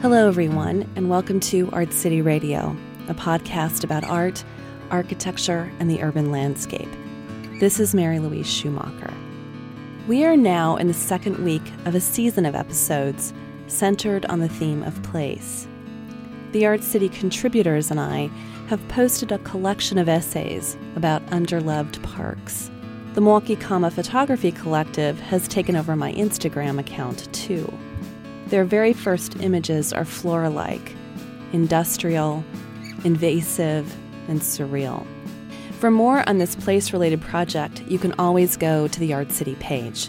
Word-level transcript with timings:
Hello, 0.00 0.28
everyone, 0.28 0.88
and 0.94 1.10
welcome 1.10 1.40
to 1.40 1.68
Art 1.72 1.92
City 1.92 2.22
Radio, 2.22 2.76
a 3.08 3.14
podcast 3.14 3.82
about 3.82 4.04
art, 4.04 4.44
architecture, 4.92 5.72
and 5.80 5.90
the 5.90 6.00
urban 6.04 6.30
landscape. 6.30 6.88
This 7.58 7.80
is 7.80 7.96
Mary 7.96 8.20
Louise 8.20 8.46
Schumacher. 8.46 9.12
We 10.06 10.24
are 10.24 10.36
now 10.36 10.76
in 10.76 10.86
the 10.86 10.94
second 10.94 11.38
week 11.38 11.64
of 11.84 11.96
a 11.96 12.00
season 12.00 12.46
of 12.46 12.54
episodes 12.54 13.34
centered 13.66 14.24
on 14.26 14.38
the 14.38 14.48
theme 14.48 14.84
of 14.84 15.02
place. 15.02 15.66
The 16.52 16.64
Art 16.64 16.84
City 16.84 17.08
contributors 17.08 17.90
and 17.90 17.98
I 17.98 18.30
have 18.68 18.86
posted 18.86 19.32
a 19.32 19.38
collection 19.38 19.98
of 19.98 20.08
essays 20.08 20.76
about 20.94 21.26
underloved 21.26 22.00
parks. 22.04 22.70
The 23.14 23.20
Milwaukee 23.20 23.56
Comma 23.56 23.90
Photography 23.90 24.52
Collective 24.52 25.18
has 25.18 25.48
taken 25.48 25.74
over 25.74 25.96
my 25.96 26.12
Instagram 26.12 26.78
account 26.78 27.28
too. 27.34 27.76
Their 28.48 28.64
very 28.64 28.94
first 28.94 29.36
images 29.40 29.92
are 29.92 30.06
flora 30.06 30.48
like, 30.48 30.94
industrial, 31.52 32.42
invasive, 33.04 33.94
and 34.28 34.40
surreal. 34.40 35.06
For 35.78 35.90
more 35.90 36.26
on 36.28 36.38
this 36.38 36.56
place 36.56 36.92
related 36.92 37.20
project, 37.20 37.82
you 37.88 37.98
can 37.98 38.14
always 38.18 38.56
go 38.56 38.88
to 38.88 39.00
the 39.00 39.12
Art 39.12 39.32
City 39.32 39.54
page. 39.56 40.08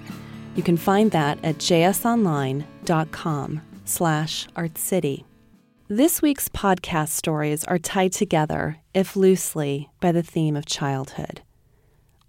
You 0.55 0.63
can 0.63 0.77
find 0.77 1.11
that 1.11 1.37
at 1.43 1.57
jsonline.com 1.57 3.61
slash 3.85 4.47
artcity. 4.55 5.25
This 5.89 6.21
week's 6.21 6.49
podcast 6.49 7.09
stories 7.09 7.63
are 7.65 7.77
tied 7.77 8.13
together, 8.13 8.77
if 8.93 9.15
loosely, 9.15 9.89
by 9.99 10.11
the 10.11 10.23
theme 10.23 10.55
of 10.55 10.65
childhood. 10.65 11.41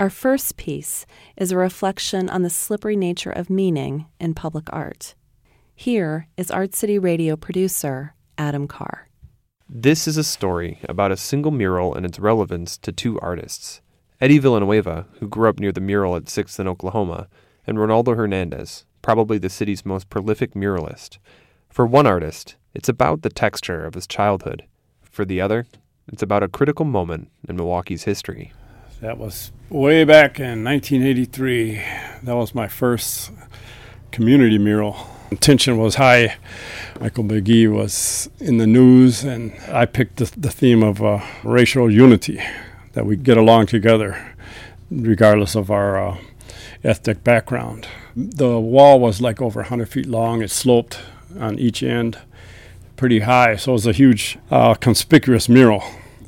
Our 0.01 0.11
first 0.11 0.57
piece 0.57 1.07
is 1.37 1.53
a 1.53 1.57
reflection 1.57 2.31
on 2.31 2.43
the 2.43 2.51
slippery 2.51 2.97
nature 2.97 3.31
of 3.31 3.51
meaning 3.51 4.07
in 4.19 4.35
public 4.35 4.69
art. 4.73 5.15
Here 5.81 6.29
is 6.37 6.51
Art 6.51 6.75
City 6.75 6.99
radio 6.99 7.37
producer 7.37 8.13
Adam 8.37 8.69
Carr. 8.69 9.09
This 9.67 10.07
is 10.07 10.19
a 10.19 10.23
story 10.23 10.79
about 10.87 11.11
a 11.11 11.17
single 11.17 11.51
mural 11.51 11.95
and 11.95 12.05
its 12.05 12.19
relevance 12.19 12.77
to 12.77 12.93
two 12.93 13.19
artists 13.21 13.81
Eddie 14.21 14.37
Villanueva, 14.37 15.07
who 15.21 15.27
grew 15.27 15.49
up 15.49 15.59
near 15.59 15.73
the 15.73 15.81
mural 15.81 16.17
at 16.17 16.25
6th 16.25 16.61
in 16.61 16.69
Oklahoma, 16.69 17.29
and 17.67 17.79
Reynaldo 17.79 18.15
Hernandez, 18.15 18.85
probably 19.01 19.39
the 19.39 19.49
city's 19.49 19.87
most 19.87 20.11
prolific 20.11 20.53
muralist. 20.53 21.17
For 21.71 21.87
one 21.87 22.07
artist, 22.07 22.57
it's 22.75 22.91
about 22.91 23.23
the 23.23 23.31
texture 23.31 23.87
of 23.87 23.95
his 23.95 24.07
childhood. 24.07 24.65
For 25.01 25.25
the 25.25 25.41
other, 25.41 25.65
it's 26.13 26.23
about 26.23 26.43
a 26.43 26.49
critical 26.49 26.85
moment 26.85 27.31
in 27.49 27.57
Milwaukee's 27.57 28.05
history. 28.05 28.53
That 29.01 29.17
was 29.17 29.51
way 29.71 30.05
back 30.05 30.39
in 30.39 30.63
1983. 30.63 31.81
That 32.25 32.37
was 32.37 32.55
my 32.55 32.69
first 32.69 33.31
community 34.11 34.59
mural 34.59 35.09
Tension 35.39 35.79
was 35.79 35.95
high. 35.95 36.37
Michael 37.01 37.25
McGee 37.25 37.73
was 37.73 38.29
in 38.41 38.59
the 38.59 38.67
news, 38.67 39.23
and 39.23 39.53
I 39.69 39.87
picked 39.87 40.17
the, 40.17 40.33
the 40.37 40.51
theme 40.51 40.83
of 40.83 41.01
uh, 41.03 41.21
racial 41.45 41.91
unity, 41.91 42.41
that 42.95 43.07
we 43.07 43.15
get 43.15 43.37
along 43.37 43.67
together, 43.67 44.35
regardless 44.91 45.55
of 45.55 45.71
our 45.71 45.99
uh, 45.99 46.19
ethnic 46.83 47.23
background. 47.23 47.87
The 48.17 48.59
wall 48.59 48.99
was 48.99 49.21
like 49.21 49.41
over 49.41 49.61
100 49.61 49.89
feet 49.89 50.07
long. 50.07 50.43
It 50.43 50.51
sloped 50.51 50.99
on 51.39 51.59
each 51.59 51.83
end 51.83 52.19
pretty 52.97 53.21
high, 53.21 53.57
so 53.57 53.71
it 53.71 53.75
was 53.75 53.87
a 53.87 53.93
huge, 53.93 54.37
uh, 54.51 54.75
conspicuous 54.75 55.49
mural. 55.49 55.83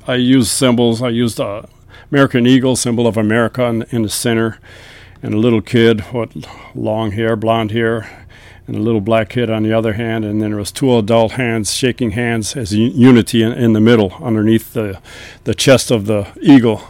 I 0.06 0.14
used 0.14 0.48
symbols. 0.48 1.02
I 1.02 1.10
used 1.10 1.36
the 1.36 1.68
American 2.10 2.46
Eagle, 2.46 2.76
symbol 2.76 3.06
of 3.06 3.18
America, 3.18 3.64
in, 3.64 3.82
in 3.90 4.02
the 4.02 4.08
center, 4.08 4.58
and 5.22 5.34
a 5.34 5.38
little 5.38 5.60
kid 5.60 6.02
with 6.14 6.46
long 6.74 7.10
hair, 7.10 7.36
blonde 7.36 7.72
hair, 7.72 8.26
and 8.66 8.76
a 8.76 8.80
little 8.80 9.00
black 9.00 9.30
kid 9.30 9.50
on 9.50 9.62
the 9.62 9.72
other 9.72 9.94
hand, 9.94 10.24
and 10.24 10.40
then 10.40 10.50
there 10.50 10.58
was 10.58 10.72
two 10.72 10.96
adult 10.96 11.32
hands 11.32 11.74
shaking 11.74 12.12
hands 12.12 12.56
as 12.56 12.72
unity 12.74 13.42
in, 13.42 13.52
in, 13.52 13.72
the 13.72 13.80
middle, 13.80 14.12
underneath 14.22 14.72
the 14.72 15.00
the 15.44 15.54
chest 15.54 15.90
of 15.90 16.06
the 16.06 16.28
eagle, 16.40 16.82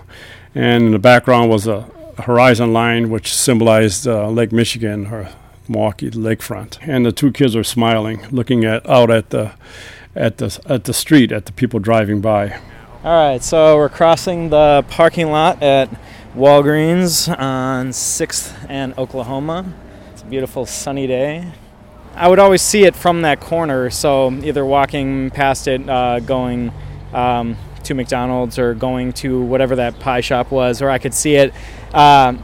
and 0.54 0.84
in 0.84 0.92
the 0.92 0.98
background 0.98 1.50
was 1.50 1.66
a 1.66 1.82
horizon 2.24 2.72
line 2.72 3.10
which 3.10 3.34
symbolized 3.34 4.06
uh, 4.06 4.28
Lake 4.28 4.52
Michigan 4.52 5.06
or 5.06 5.30
Milwaukee 5.68 6.10
lakefront, 6.10 6.78
and 6.82 7.06
the 7.06 7.12
two 7.12 7.32
kids 7.32 7.56
were 7.56 7.64
smiling, 7.64 8.26
looking 8.30 8.64
at 8.64 8.88
out 8.88 9.10
at 9.10 9.30
the 9.30 9.52
at 10.14 10.38
the 10.38 10.60
at 10.66 10.84
the 10.84 10.92
street 10.92 11.32
at 11.32 11.46
the 11.46 11.52
people 11.52 11.80
driving 11.80 12.20
by. 12.20 12.60
All 13.04 13.30
right, 13.30 13.42
so 13.42 13.76
we're 13.76 13.88
crossing 13.88 14.50
the 14.50 14.84
parking 14.88 15.32
lot 15.32 15.60
at 15.60 15.88
Walgreens 16.36 17.28
on 17.36 17.88
6th 17.88 18.66
and 18.68 18.96
Oklahoma. 18.96 19.74
It's 20.12 20.22
a 20.22 20.26
beautiful 20.26 20.66
sunny 20.66 21.08
day. 21.08 21.52
I 22.14 22.28
would 22.28 22.38
always 22.38 22.62
see 22.62 22.84
it 22.84 22.94
from 22.94 23.22
that 23.22 23.40
corner. 23.40 23.90
So 23.90 24.32
either 24.32 24.64
walking 24.64 25.30
past 25.30 25.66
it, 25.68 25.88
uh, 25.88 26.20
going 26.20 26.72
um, 27.12 27.56
to 27.84 27.94
McDonald's, 27.94 28.58
or 28.58 28.74
going 28.74 29.12
to 29.14 29.42
whatever 29.42 29.76
that 29.76 29.98
pie 29.98 30.20
shop 30.20 30.50
was, 30.50 30.82
or 30.82 30.90
I 30.90 30.98
could 30.98 31.14
see 31.14 31.36
it. 31.36 31.52
Uh, 31.92 32.34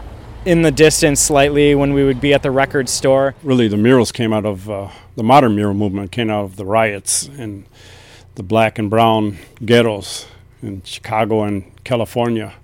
in 0.44 0.62
the 0.62 0.70
distance, 0.70 1.20
slightly, 1.20 1.74
when 1.74 1.92
we 1.92 2.04
would 2.04 2.20
be 2.20 2.32
at 2.32 2.42
the 2.42 2.50
record 2.50 2.88
store. 2.88 3.34
Really, 3.42 3.68
the 3.68 3.76
murals 3.76 4.12
came 4.12 4.32
out 4.32 4.46
of 4.46 4.70
uh, 4.70 4.88
the 5.16 5.22
modern 5.22 5.54
mural 5.54 5.74
movement, 5.74 6.12
came 6.12 6.30
out 6.30 6.44
of 6.44 6.56
the 6.56 6.64
riots 6.64 7.26
and 7.26 7.66
the 8.36 8.42
black 8.42 8.78
and 8.78 8.88
brown 8.88 9.36
ghettos 9.64 10.26
in 10.62 10.82
Chicago 10.82 11.42
and 11.42 11.64
California 11.84 12.54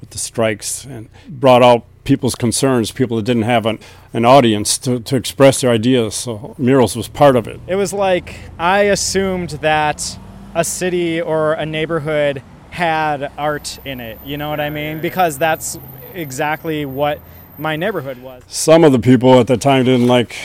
with 0.00 0.10
the 0.10 0.18
strikes, 0.18 0.84
and 0.84 1.08
brought 1.28 1.62
out 1.62 1.84
people's 2.04 2.34
concerns, 2.34 2.90
people 2.90 3.18
that 3.18 3.24
didn't 3.24 3.42
have 3.42 3.66
an, 3.66 3.78
an 4.14 4.24
audience 4.24 4.78
to, 4.78 4.98
to 5.00 5.14
express 5.14 5.60
their 5.60 5.70
ideas. 5.70 6.14
So 6.14 6.54
murals 6.56 6.96
was 6.96 7.08
part 7.08 7.36
of 7.36 7.46
it. 7.46 7.60
It 7.66 7.76
was 7.76 7.92
like 7.92 8.36
I 8.58 8.84
assumed 8.84 9.50
that 9.60 10.18
a 10.54 10.64
city 10.64 11.20
or 11.20 11.52
a 11.52 11.66
neighborhood 11.66 12.42
had 12.70 13.30
art 13.36 13.78
in 13.84 14.00
it. 14.00 14.18
You 14.24 14.36
know 14.36 14.48
what 14.48 14.60
I 14.60 14.70
mean? 14.70 15.00
Because 15.00 15.38
that's 15.38 15.78
exactly 16.14 16.86
what 16.86 17.20
my 17.58 17.76
neighborhood 17.76 18.18
was. 18.18 18.42
Some 18.46 18.84
of 18.84 18.92
the 18.92 18.98
people 18.98 19.38
at 19.40 19.46
the 19.46 19.56
time 19.56 19.84
didn't 19.84 20.06
like 20.06 20.36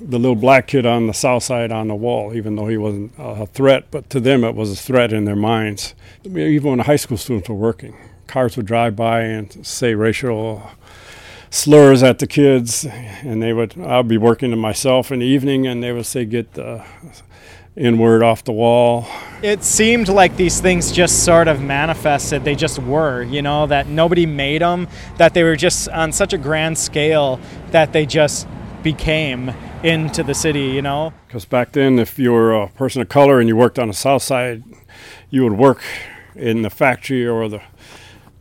the 0.00 0.18
little 0.18 0.36
black 0.36 0.66
kid 0.66 0.84
on 0.84 1.06
the 1.06 1.14
south 1.14 1.44
side 1.44 1.72
on 1.72 1.88
the 1.88 1.94
wall, 1.94 2.34
even 2.34 2.56
though 2.56 2.66
he 2.66 2.76
wasn't 2.76 3.12
a 3.18 3.46
threat, 3.46 3.86
but 3.90 4.10
to 4.10 4.20
them 4.20 4.44
it 4.44 4.54
was 4.54 4.72
a 4.72 4.76
threat 4.76 5.12
in 5.12 5.24
their 5.24 5.36
minds. 5.36 5.94
Even 6.24 6.70
when 6.70 6.78
the 6.78 6.84
high 6.84 6.96
school 6.96 7.16
students 7.16 7.48
were 7.48 7.54
working, 7.54 7.96
cars 8.32 8.56
would 8.56 8.64
drive 8.64 8.96
by 8.96 9.20
and 9.20 9.64
say 9.64 9.94
racial 9.94 10.62
slurs 11.50 12.02
at 12.02 12.18
the 12.18 12.26
kids, 12.26 12.86
and 13.22 13.42
they 13.42 13.52
would. 13.52 13.78
I'd 13.78 14.08
be 14.08 14.16
working 14.16 14.50
to 14.50 14.56
myself 14.56 15.12
in 15.12 15.18
the 15.18 15.26
evening, 15.26 15.66
and 15.66 15.82
they 15.82 15.92
would 15.92 16.06
say, 16.06 16.24
"Get 16.24 16.54
the 16.54 16.82
N-word 17.76 18.22
off 18.22 18.42
the 18.42 18.52
wall." 18.52 19.06
It 19.42 19.62
seemed 19.62 20.08
like 20.08 20.36
these 20.36 20.60
things 20.60 20.92
just 20.92 21.24
sort 21.24 21.46
of 21.46 21.60
manifested. 21.60 22.42
They 22.42 22.54
just 22.54 22.78
were, 22.78 23.22
you 23.22 23.42
know, 23.42 23.66
that 23.66 23.86
nobody 23.88 24.24
made 24.24 24.62
them. 24.62 24.88
That 25.18 25.34
they 25.34 25.42
were 25.42 25.56
just 25.56 25.90
on 25.90 26.10
such 26.10 26.32
a 26.32 26.38
grand 26.38 26.78
scale 26.78 27.38
that 27.70 27.92
they 27.92 28.06
just 28.06 28.48
became 28.82 29.52
into 29.82 30.22
the 30.22 30.34
city, 30.34 30.68
you 30.68 30.80
know. 30.80 31.12
Because 31.26 31.44
back 31.44 31.72
then, 31.72 31.98
if 31.98 32.18
you 32.18 32.32
were 32.32 32.54
a 32.54 32.68
person 32.68 33.02
of 33.02 33.10
color 33.10 33.40
and 33.40 33.48
you 33.48 33.56
worked 33.56 33.78
on 33.78 33.88
the 33.88 33.94
south 33.94 34.22
side, 34.22 34.62
you 35.28 35.42
would 35.44 35.58
work 35.58 35.82
in 36.34 36.62
the 36.62 36.70
factory 36.70 37.26
or 37.26 37.46
the 37.46 37.60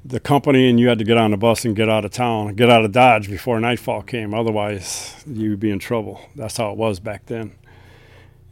the 0.04 0.20
company 0.20 0.70
and 0.70 0.80
you 0.80 0.88
had 0.88 1.00
to 1.00 1.06
get 1.06 1.18
on 1.18 1.32
the 1.32 1.38
bus 1.38 1.66
and 1.66 1.76
get 1.76 1.90
out 1.90 2.06
of 2.06 2.12
town, 2.12 2.56
get 2.56 2.70
out 2.70 2.84
of 2.84 2.92
Dodge 2.92 3.30
before 3.30 3.60
nightfall 3.60 4.02
came. 4.02 4.34
Otherwise, 4.34 5.24
you'd 5.28 5.60
be 5.60 5.70
in 5.70 5.80
trouble. 5.80 6.22
That's 6.36 6.58
how 6.58 6.72
it 6.72 6.78
was 6.78 7.00
back 7.00 7.28
then. 7.28 7.54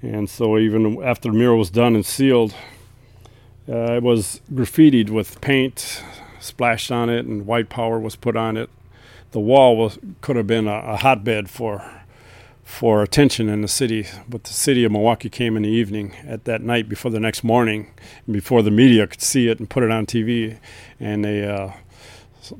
And 0.01 0.29
so, 0.29 0.57
even 0.57 1.03
after 1.03 1.29
the 1.29 1.37
mural 1.37 1.57
was 1.57 1.69
done 1.69 1.95
and 1.95 2.05
sealed, 2.05 2.53
uh, 3.67 3.93
it 3.93 4.03
was 4.03 4.41
graffitied 4.51 5.09
with 5.09 5.41
paint 5.41 6.03
splashed 6.39 6.91
on 6.91 7.09
it, 7.09 7.25
and 7.25 7.45
white 7.45 7.69
power 7.69 7.99
was 7.99 8.15
put 8.15 8.35
on 8.35 8.57
it. 8.57 8.69
The 9.31 9.39
wall 9.39 9.77
was 9.77 9.99
could 10.21 10.35
have 10.35 10.47
been 10.47 10.67
a, 10.67 10.79
a 10.79 10.95
hotbed 10.97 11.49
for 11.49 11.98
for 12.69 13.01
attention 13.01 13.49
in 13.49 13.61
the 13.61 13.67
city. 13.67 14.05
But 14.29 14.43
the 14.43 14.53
city 14.53 14.83
of 14.83 14.91
Milwaukee 14.91 15.29
came 15.29 15.57
in 15.57 15.63
the 15.63 15.69
evening 15.69 16.15
at 16.25 16.45
that 16.45 16.61
night 16.61 16.87
before 16.87 17.09
the 17.09 17.19
next 17.19 17.43
morning, 17.43 17.91
before 18.29 18.61
the 18.61 18.71
media 18.71 19.07
could 19.07 19.21
see 19.21 19.47
it 19.49 19.59
and 19.59 19.69
put 19.69 19.83
it 19.83 19.91
on 19.91 20.05
TV, 20.05 20.59
and 20.99 21.25
they 21.25 21.45
uh, 21.45 21.71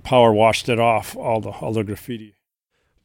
power 0.04 0.34
washed 0.34 0.68
it 0.68 0.80
off 0.80 1.16
all 1.16 1.40
the 1.40 1.52
all 1.52 1.72
the 1.72 1.84
graffiti. 1.84 2.36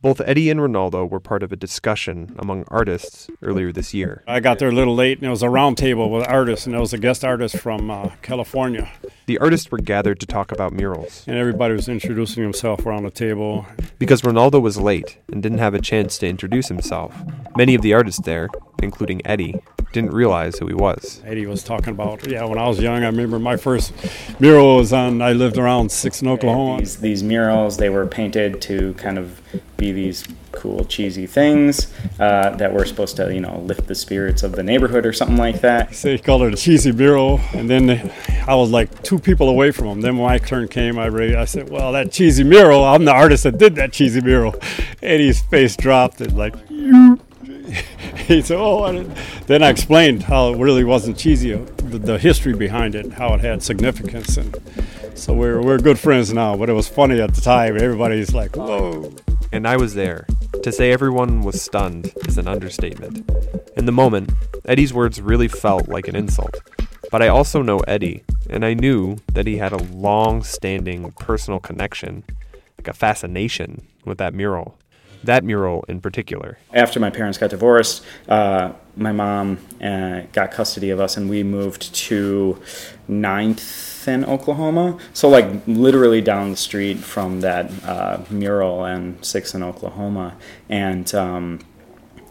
Both 0.00 0.20
Eddie 0.22 0.50
and 0.50 0.60
Reynaldo 0.60 1.08
were 1.08 1.20
part 1.20 1.42
of 1.42 1.52
a 1.52 1.56
discussion 1.56 2.34
among 2.38 2.64
artists 2.68 3.28
earlier 3.42 3.70
this 3.70 3.94
year. 3.94 4.24
I 4.26 4.40
got 4.40 4.58
there 4.58 4.68
a 4.68 4.72
little 4.72 4.94
late, 4.94 5.18
and 5.18 5.26
it 5.26 5.30
was 5.30 5.42
a 5.42 5.46
roundtable 5.46 6.10
with 6.10 6.26
artists, 6.26 6.66
and 6.66 6.74
there 6.74 6.80
was 6.80 6.92
a 6.92 6.98
guest 6.98 7.24
artist 7.24 7.56
from 7.58 7.90
uh, 7.90 8.10
California. 8.22 8.90
The 9.26 9.38
artists 9.38 9.70
were 9.70 9.78
gathered 9.78 10.20
to 10.20 10.26
talk 10.26 10.52
about 10.52 10.74
murals. 10.74 11.24
And 11.26 11.38
everybody 11.38 11.72
was 11.74 11.88
introducing 11.88 12.42
himself 12.42 12.84
around 12.84 13.04
the 13.04 13.10
table. 13.10 13.66
Because 13.98 14.20
Reynaldo 14.20 14.60
was 14.60 14.76
late 14.78 15.18
and 15.32 15.42
didn't 15.42 15.58
have 15.58 15.72
a 15.72 15.80
chance 15.80 16.18
to 16.18 16.26
introduce 16.26 16.68
himself, 16.68 17.14
many 17.56 17.74
of 17.74 17.80
the 17.80 17.94
artists 17.94 18.20
there, 18.20 18.48
including 18.82 19.20
Eddie, 19.26 19.60
didn't 19.92 20.12
realize 20.12 20.58
who 20.58 20.66
he 20.66 20.74
was. 20.74 21.22
Eddie 21.24 21.46
was 21.46 21.62
talking 21.62 21.90
about, 21.90 22.26
yeah, 22.26 22.44
when 22.44 22.58
I 22.58 22.68
was 22.68 22.80
young, 22.80 23.04
I 23.04 23.06
remember 23.06 23.38
my 23.38 23.56
first 23.56 23.92
mural 24.40 24.76
was 24.76 24.92
on, 24.92 25.22
I 25.22 25.32
lived 25.32 25.56
around 25.56 25.90
six 25.92 26.20
in 26.20 26.28
Oklahoma. 26.28 26.80
These, 26.80 26.96
these 26.96 27.22
murals, 27.22 27.76
they 27.76 27.88
were 27.88 28.06
painted 28.06 28.60
to 28.62 28.92
kind 28.94 29.18
of 29.18 29.40
be 29.76 29.92
these 29.92 30.24
cool, 30.50 30.84
cheesy 30.84 31.26
things 31.26 31.92
uh, 32.18 32.50
that 32.56 32.72
were 32.72 32.84
supposed 32.84 33.16
to, 33.16 33.32
you 33.32 33.40
know, 33.40 33.60
lift 33.60 33.86
the 33.86 33.94
spirits 33.94 34.42
of 34.42 34.52
the 34.52 34.62
neighborhood 34.62 35.06
or 35.06 35.12
something 35.12 35.36
like 35.36 35.60
that. 35.60 35.94
So 35.94 36.10
he 36.10 36.18
called 36.18 36.42
it 36.42 36.54
a 36.54 36.56
cheesy 36.56 36.92
mural, 36.92 37.40
and 37.52 37.68
then 37.70 38.12
I 38.46 38.54
was 38.54 38.70
like 38.70 39.02
two 39.02 39.18
people 39.18 39.48
away 39.48 39.70
from 39.70 39.86
him. 39.86 40.00
Then 40.00 40.16
when 40.16 40.26
my 40.26 40.38
turn 40.38 40.68
came, 40.68 40.98
I 40.98 41.06
really, 41.06 41.36
I 41.36 41.44
said, 41.44 41.70
"Well, 41.70 41.92
that 41.92 42.12
cheesy 42.12 42.44
mural, 42.44 42.84
I'm 42.84 43.04
the 43.04 43.12
artist 43.12 43.44
that 43.44 43.58
did 43.58 43.74
that 43.76 43.92
cheesy 43.92 44.20
mural." 44.20 44.54
Eddie's 45.02 45.42
face 45.42 45.76
dropped 45.76 46.20
and 46.20 46.36
like, 46.36 46.54
you. 46.70 47.20
he 48.28 48.40
said, 48.40 48.56
"Oh," 48.58 48.90
then 49.46 49.62
I 49.62 49.68
explained 49.68 50.22
how 50.22 50.54
it 50.54 50.58
really 50.58 50.84
wasn't 50.84 51.18
cheesy, 51.18 51.52
uh, 51.52 51.58
the, 51.76 51.98
the 51.98 52.18
history 52.18 52.54
behind 52.54 52.94
it, 52.94 53.12
how 53.12 53.34
it 53.34 53.40
had 53.40 53.62
significance, 53.62 54.38
and 54.38 54.56
so 55.14 55.34
we're 55.34 55.60
we're 55.60 55.78
good 55.78 55.98
friends 55.98 56.32
now. 56.32 56.56
But 56.56 56.70
it 56.70 56.72
was 56.72 56.88
funny 56.88 57.20
at 57.20 57.34
the 57.34 57.42
time. 57.42 57.76
Everybody's 57.76 58.32
like, 58.32 58.56
"Whoa." 58.56 59.14
And 59.52 59.68
I 59.68 59.76
was 59.76 59.92
there. 59.94 60.26
To 60.62 60.72
say 60.72 60.90
everyone 60.90 61.42
was 61.42 61.60
stunned 61.60 62.12
is 62.26 62.38
an 62.38 62.48
understatement. 62.48 63.30
In 63.76 63.84
the 63.84 63.92
moment, 63.92 64.32
Eddie's 64.64 64.94
words 64.94 65.20
really 65.20 65.48
felt 65.48 65.88
like 65.88 66.08
an 66.08 66.16
insult. 66.16 66.60
But 67.10 67.20
I 67.20 67.28
also 67.28 67.60
know 67.60 67.80
Eddie, 67.80 68.24
and 68.48 68.64
I 68.64 68.72
knew 68.72 69.18
that 69.34 69.46
he 69.46 69.58
had 69.58 69.72
a 69.72 69.82
long 69.82 70.42
standing 70.42 71.12
personal 71.12 71.60
connection, 71.60 72.24
like 72.78 72.88
a 72.88 72.94
fascination 72.94 73.86
with 74.06 74.16
that 74.18 74.32
mural. 74.32 74.78
That 75.24 75.44
mural 75.44 75.84
in 75.88 76.00
particular. 76.00 76.58
After 76.72 77.00
my 77.00 77.10
parents 77.10 77.38
got 77.38 77.50
divorced, 77.50 78.04
uh, 78.28 78.72
my 78.96 79.12
mom 79.12 79.58
uh, 79.82 80.22
got 80.32 80.50
custody 80.52 80.90
of 80.90 81.00
us, 81.00 81.16
and 81.16 81.28
we 81.28 81.42
moved 81.42 81.94
to 81.94 82.60
Ninth 83.08 84.06
in 84.06 84.24
Oklahoma. 84.24 84.98
So, 85.12 85.28
like, 85.28 85.46
literally 85.66 86.20
down 86.20 86.52
the 86.52 86.56
street 86.56 86.98
from 86.98 87.40
that 87.40 87.70
uh, 87.84 88.20
mural 88.30 88.84
and 88.84 89.24
Sixth 89.24 89.54
in 89.54 89.62
Oklahoma. 89.62 90.36
And 90.68 91.12
um, 91.14 91.60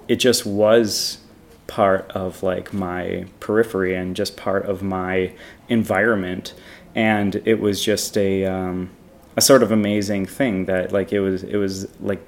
it 0.08 0.18
just 0.18 0.46
was 0.46 1.20
part 1.68 2.12
of 2.12 2.44
like 2.44 2.74
my 2.74 3.26
periphery 3.40 3.96
and 3.96 4.16
just 4.16 4.38
part 4.38 4.66
of 4.66 4.84
my 4.84 5.34
environment 5.70 6.54
and 6.96 7.42
it 7.46 7.60
was 7.60 7.84
just 7.84 8.18
a 8.18 8.46
um, 8.46 8.90
a 9.36 9.42
sort 9.42 9.64
of 9.64 9.72
amazing 9.72 10.26
thing 10.26 10.66
that 10.66 10.92
like 10.92 11.12
it 11.12 11.20
was 11.20 11.44
it 11.44 11.56
was 11.56 11.88
like 12.00 12.22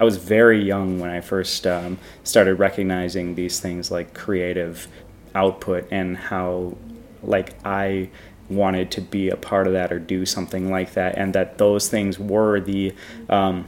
I 0.00 0.04
was 0.04 0.16
very 0.16 0.62
young 0.62 0.98
when 0.98 1.10
I 1.10 1.20
first 1.20 1.66
um, 1.66 1.98
started 2.24 2.56
recognizing 2.56 3.34
these 3.34 3.60
things 3.60 3.90
like 3.90 4.12
creative 4.14 4.88
output 5.34 5.86
and 5.90 6.16
how 6.16 6.76
like 7.22 7.54
I 7.64 8.10
wanted 8.48 8.90
to 8.92 9.00
be 9.00 9.30
a 9.30 9.36
part 9.36 9.66
of 9.66 9.72
that 9.72 9.92
or 9.92 9.98
do 9.98 10.26
something 10.26 10.70
like 10.70 10.94
that 10.94 11.16
and 11.16 11.34
that 11.34 11.58
those 11.58 11.88
things 11.88 12.18
were 12.18 12.60
the 12.60 12.94
um, 13.28 13.66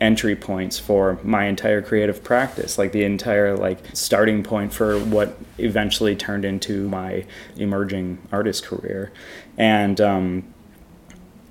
entry 0.00 0.34
points 0.34 0.78
for 0.78 1.18
my 1.22 1.44
entire 1.46 1.80
creative 1.80 2.24
practice 2.24 2.76
like 2.76 2.90
the 2.90 3.04
entire 3.04 3.56
like 3.56 3.78
starting 3.94 4.42
point 4.42 4.72
for 4.72 4.98
what 4.98 5.38
eventually 5.58 6.16
turned 6.16 6.44
into 6.44 6.88
my 6.88 7.24
emerging 7.56 8.18
artist 8.32 8.64
career. 8.64 9.12
And 9.56 10.00
um, 10.00 10.54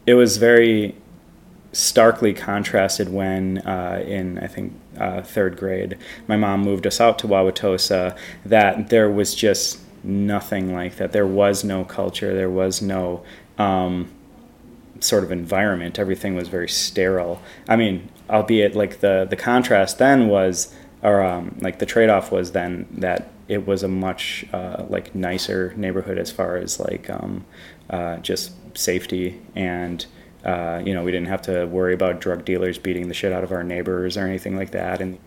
it 0.05 0.15
was 0.15 0.37
very 0.37 0.95
starkly 1.73 2.33
contrasted 2.33 3.09
when 3.09 3.59
uh, 3.59 4.03
in 4.05 4.37
i 4.39 4.47
think 4.47 4.73
uh, 4.99 5.21
third 5.21 5.57
grade 5.57 5.97
my 6.27 6.35
mom 6.35 6.61
moved 6.61 6.85
us 6.85 6.99
out 6.99 7.17
to 7.17 7.27
wauwatosa 7.27 8.15
that 8.45 8.89
there 8.89 9.09
was 9.09 9.33
just 9.33 9.79
nothing 10.03 10.73
like 10.73 10.97
that 10.97 11.11
there 11.11 11.27
was 11.27 11.63
no 11.63 11.85
culture 11.85 12.33
there 12.33 12.49
was 12.49 12.81
no 12.81 13.23
um, 13.57 14.09
sort 15.03 15.23
of 15.23 15.31
environment. 15.31 15.99
Everything 15.99 16.35
was 16.35 16.47
very 16.47 16.69
sterile. 16.69 17.41
I 17.67 17.75
mean, 17.75 18.09
albeit 18.29 18.75
like 18.75 18.99
the 18.99 19.27
the 19.29 19.35
contrast 19.35 19.97
then 19.97 20.27
was, 20.27 20.73
or 21.01 21.21
um, 21.21 21.57
like 21.61 21.79
the 21.79 21.85
trade 21.85 22.09
off 22.09 22.31
was 22.31 22.51
then 22.51 22.87
that 22.91 23.29
it 23.47 23.67
was 23.67 23.83
a 23.83 23.87
much 23.87 24.45
uh, 24.53 24.85
like 24.89 25.13
nicer 25.13 25.73
neighborhood 25.75 26.17
as 26.17 26.31
far 26.31 26.55
as 26.55 26.79
like 26.79 27.09
um, 27.09 27.45
uh, 27.89 28.17
just 28.17 28.53
safety 28.77 29.41
and. 29.55 30.05
Uh, 30.43 30.81
you 30.83 30.93
know, 30.93 31.03
we 31.03 31.11
didn't 31.11 31.27
have 31.27 31.41
to 31.43 31.65
worry 31.65 31.93
about 31.93 32.19
drug 32.19 32.43
dealers 32.45 32.79
beating 32.79 33.07
the 33.07 33.13
shit 33.13 33.31
out 33.31 33.43
of 33.43 33.51
our 33.51 33.63
neighbors 33.63 34.17
or 34.17 34.25
anything 34.25 34.55
like 34.55 34.71
that. 34.71 34.99
And 34.99 35.19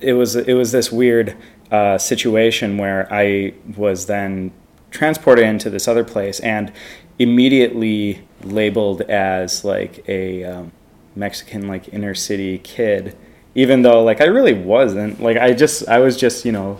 it 0.00 0.12
was 0.12 0.36
it 0.36 0.54
was 0.54 0.72
this 0.72 0.92
weird 0.92 1.36
uh, 1.70 1.98
situation 1.98 2.78
where 2.78 3.12
I 3.12 3.54
was 3.76 4.06
then 4.06 4.52
transported 4.90 5.44
into 5.44 5.70
this 5.70 5.88
other 5.88 6.04
place 6.04 6.38
and 6.40 6.72
immediately 7.18 8.26
labeled 8.42 9.02
as 9.02 9.64
like 9.64 10.04
a 10.08 10.44
um, 10.44 10.72
Mexican 11.16 11.66
like 11.66 11.92
inner 11.92 12.14
city 12.14 12.58
kid, 12.58 13.16
even 13.54 13.82
though 13.82 14.02
like 14.04 14.20
I 14.20 14.26
really 14.26 14.54
wasn't. 14.54 15.20
Like 15.20 15.38
I 15.38 15.54
just 15.54 15.88
I 15.88 15.98
was 15.98 16.16
just 16.16 16.44
you 16.44 16.52
know 16.52 16.78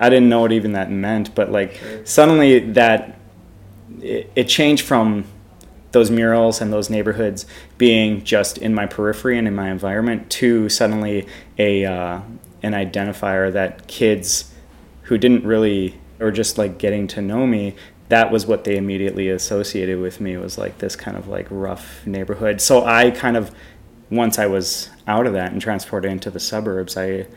I 0.00 0.08
didn't 0.08 0.28
know 0.28 0.40
what 0.40 0.52
even 0.52 0.72
that 0.72 0.90
meant, 0.90 1.34
but 1.34 1.52
like 1.52 1.80
suddenly 2.04 2.58
that 2.72 3.18
it, 4.00 4.32
it 4.34 4.44
changed 4.44 4.84
from 4.84 5.24
those 5.92 6.10
murals 6.10 6.60
and 6.60 6.72
those 6.72 6.88
neighborhoods 6.88 7.46
being 7.78 8.22
just 8.22 8.58
in 8.58 8.74
my 8.74 8.86
periphery 8.86 9.36
and 9.38 9.48
in 9.48 9.54
my 9.54 9.70
environment 9.70 10.30
to 10.30 10.68
suddenly 10.68 11.26
a 11.58 11.84
uh, 11.84 12.20
an 12.62 12.72
identifier 12.72 13.52
that 13.52 13.86
kids 13.86 14.52
who 15.02 15.18
didn't 15.18 15.44
really 15.44 15.98
or 16.20 16.30
just 16.30 16.58
like 16.58 16.78
getting 16.78 17.06
to 17.06 17.22
know 17.22 17.46
me 17.46 17.74
that 18.10 18.32
was 18.32 18.44
what 18.44 18.64
they 18.64 18.76
immediately 18.76 19.28
associated 19.28 19.98
with 20.00 20.20
me 20.20 20.36
was 20.36 20.58
like 20.58 20.78
this 20.78 20.96
kind 20.96 21.16
of 21.16 21.28
like 21.28 21.46
rough 21.48 22.04
neighborhood. 22.06 22.60
So 22.60 22.84
I 22.84 23.12
kind 23.12 23.36
of 23.36 23.54
once 24.10 24.38
I 24.38 24.46
was 24.46 24.90
out 25.06 25.26
of 25.26 25.32
that 25.34 25.52
and 25.52 25.62
transported 25.62 26.10
into 26.10 26.30
the 26.30 26.40
suburbs, 26.40 26.96
I 26.96 27.28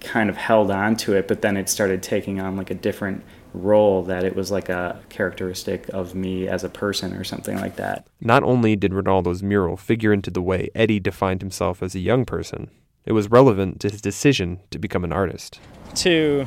kind 0.00 0.28
of 0.28 0.36
held 0.36 0.70
on 0.70 0.96
to 0.96 1.14
it, 1.14 1.26
but 1.26 1.40
then 1.40 1.56
it 1.56 1.70
started 1.70 2.02
taking 2.02 2.38
on 2.38 2.56
like 2.56 2.70
a 2.70 2.74
different 2.74 3.24
role 3.56 4.02
that 4.04 4.24
it 4.24 4.36
was 4.36 4.50
like 4.50 4.68
a 4.68 5.00
characteristic 5.08 5.88
of 5.90 6.14
me 6.14 6.48
as 6.48 6.64
a 6.64 6.68
person 6.68 7.14
or 7.14 7.24
something 7.24 7.56
like 7.56 7.76
that. 7.76 8.06
Not 8.20 8.42
only 8.42 8.76
did 8.76 8.92
Reynaldo's 8.92 9.42
mural 9.42 9.76
figure 9.76 10.12
into 10.12 10.30
the 10.30 10.42
way 10.42 10.70
Eddie 10.74 11.00
defined 11.00 11.42
himself 11.42 11.82
as 11.82 11.94
a 11.94 11.98
young 11.98 12.24
person, 12.24 12.70
it 13.04 13.12
was 13.12 13.30
relevant 13.30 13.80
to 13.80 13.90
his 13.90 14.00
decision 14.00 14.60
to 14.70 14.78
become 14.78 15.04
an 15.04 15.12
artist. 15.12 15.60
To 15.96 16.46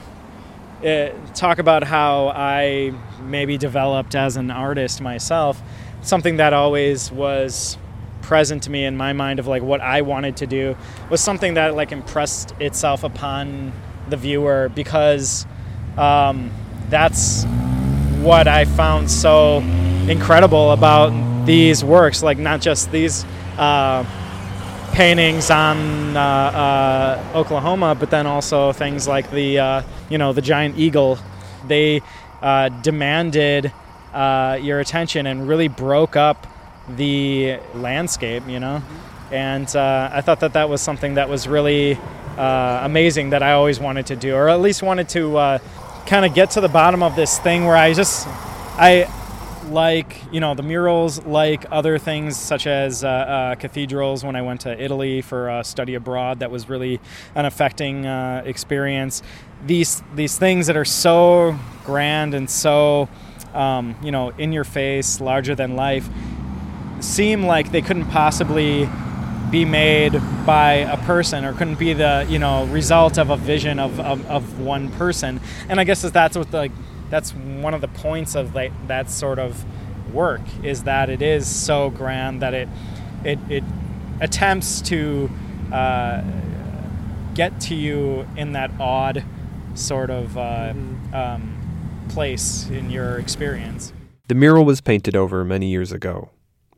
uh, 0.86 1.10
talk 1.34 1.60
about 1.60 1.84
how 1.84 2.30
I 2.30 2.94
maybe 3.24 3.58
developed 3.58 4.16
as 4.16 4.38
an 4.38 4.52
artist 4.52 5.02
myself. 5.02 5.62
Something 6.02 6.38
that 6.38 6.54
always 6.54 7.12
was 7.12 7.78
present 8.22 8.64
to 8.64 8.70
me 8.70 8.86
in 8.86 8.96
my 8.96 9.12
mind 9.14 9.40
of 9.40 9.48
like 9.48 9.64
what 9.64 9.82
I 9.82 10.02
wanted 10.02 10.38
to 10.38 10.48
do 10.48 10.78
was 11.10 11.22
something 11.22 11.56
that 11.56 11.76
like 11.76 11.92
impressed 11.92 12.54
itself 12.60 13.04
upon 13.04 13.74
the 14.10 14.18
viewer 14.18 14.70
because 14.76 15.46
um, 15.98 16.51
that's 16.89 17.46
what 18.22 18.48
I 18.48 18.65
found 18.65 19.10
so 19.10 19.60
incredible 20.08 20.72
about 20.72 21.46
these 21.46 21.84
works. 21.84 22.24
Like 22.24 22.38
not 22.38 22.62
just 22.62 22.91
these. 22.91 23.25
Uh, 23.58 24.05
paintings 24.93 25.50
on 25.50 26.17
uh, 26.17 26.19
uh, 26.19 27.38
Oklahoma, 27.38 27.96
but 27.96 28.10
then 28.10 28.27
also 28.27 28.72
things 28.72 29.08
like 29.08 29.29
the 29.31 29.60
uh, 29.60 29.81
you 30.10 30.17
know 30.17 30.34
the 30.34 30.41
giant 30.41 30.77
eagle. 30.77 31.17
They 31.67 32.01
uh, 32.41 32.69
demanded 32.69 33.72
uh, 34.13 34.58
your 34.62 34.79
attention 34.79 35.27
and 35.27 35.48
really 35.48 35.67
broke 35.67 36.15
up 36.15 36.48
the 36.89 37.60
landscape. 37.74 38.43
You 38.48 38.60
know, 38.60 38.84
and 39.31 39.67
I 39.75 40.22
thought 40.22 40.41
that 40.41 40.53
that 40.53 40.69
was 40.69 40.81
something 40.81 41.15
that 41.15 41.29
was 41.29 41.48
really 41.48 41.98
amazing 42.38 43.31
that 43.31 43.43
I 43.43 43.53
always 43.53 43.79
wanted 43.79 44.08
to 44.08 44.15
do, 44.15 44.36
or 44.36 44.50
at 44.50 44.60
least 44.60 44.84
wanted 44.84 45.10
to 45.10 45.60
kind 46.06 46.25
of 46.25 46.34
get 46.34 46.51
to 46.51 46.62
the 46.62 46.70
bottom 46.70 47.03
of 47.03 47.15
this 47.15 47.39
thing 47.39 47.65
where 47.65 47.75
I 47.75 47.94
just 47.94 48.27
I 48.27 49.08
like 49.70 50.22
you 50.32 50.39
know 50.39 50.56
the 50.56 50.63
murals, 50.63 51.24
like 51.25 51.65
other 51.72 51.98
things 51.98 52.38
such 52.38 52.68
as 52.68 53.03
uh, 53.03 53.08
uh, 53.08 53.56
cathedrals. 53.56 54.24
When 54.24 54.36
I 54.36 54.41
went 54.41 54.62
to 54.62 54.82
Italy 54.82 55.22
for 55.22 55.50
a 55.50 55.63
study 55.63 55.96
abroad, 55.96 56.39
that 56.39 56.51
was 56.51 56.70
really 56.70 57.00
an 57.36 57.46
affecting 57.46 58.06
uh, 58.06 58.44
experience. 58.46 59.22
These 59.65 60.03
these 60.15 60.38
things 60.38 60.68
that 60.68 60.77
are 60.77 60.86
so 60.86 61.58
grand 61.86 62.34
and 62.34 62.50
so 62.50 63.10
um, 63.53 63.96
you 64.03 64.12
know 64.12 64.29
in 64.38 64.51
your 64.51 64.63
face, 64.63 65.22
larger 65.22 65.56
than 65.56 65.75
life, 65.75 66.08
seem 67.00 67.46
like 67.46 67.72
they 67.72 67.82
couldn't 67.82 68.08
possibly 68.08 68.89
be 69.51 69.65
made 69.65 70.13
by 70.46 70.74
a 70.74 70.98
person 71.06 71.44
or 71.44 71.53
couldn't 71.53 71.79
be 71.79 71.94
the 71.94 72.25
you 72.29 72.39
know 72.39 72.65
result 72.68 73.18
of 73.18 73.29
a 73.29 73.38
vision 73.38 73.79
of, 73.79 74.00
of, 74.00 74.25
of 74.27 74.60
one 74.60 74.89
person 74.91 75.39
and 75.68 75.79
i 75.79 75.84
guess 75.84 76.01
that's 76.01 76.38
what 76.38 76.51
the 76.51 76.72
that's 77.10 77.32
one 77.32 77.74
of 77.74 77.82
the 77.82 77.88
points 77.88 78.36
of 78.36 78.53
like 78.53 78.72
that 78.88 79.10
sort 79.10 79.39
of 79.39 79.65
work 80.13 80.41
is 80.63 80.84
that 80.84 81.10
it 81.10 81.22
is 81.22 81.48
so 81.48 81.89
grand 81.89 82.41
that 82.41 82.53
it 82.53 82.70
it, 83.24 83.39
it 83.50 83.63
attempts 84.22 84.82
to 84.82 85.29
uh, 85.72 86.22
get 87.34 87.60
to 87.62 87.75
you 87.75 88.27
in 88.38 88.53
that 88.53 88.72
odd 88.79 89.24
sort 89.75 90.10
of 90.10 90.38
uh, 90.38 90.74
um, 91.13 92.06
place 92.10 92.68
in 92.70 92.89
your 92.89 93.18
experience. 93.18 93.94
The 94.27 94.36
mural 94.36 94.65
was 94.65 94.82
painted 94.82 95.15
over 95.15 95.44
many 95.44 95.68
years 95.68 95.91
ago. 95.91 96.29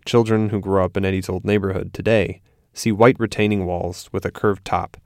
Children 0.05 0.49
who 0.49 0.59
grew 0.59 0.83
up 0.83 0.97
in 0.97 1.05
Eddie's 1.05 1.29
old 1.29 1.45
neighborhood 1.45 1.93
today 1.93 2.41
see 2.73 2.91
white 2.91 3.19
retaining 3.19 3.65
walls 3.65 4.09
with 4.11 4.25
a 4.25 4.31
curved 4.31 4.65
top. 4.65 4.97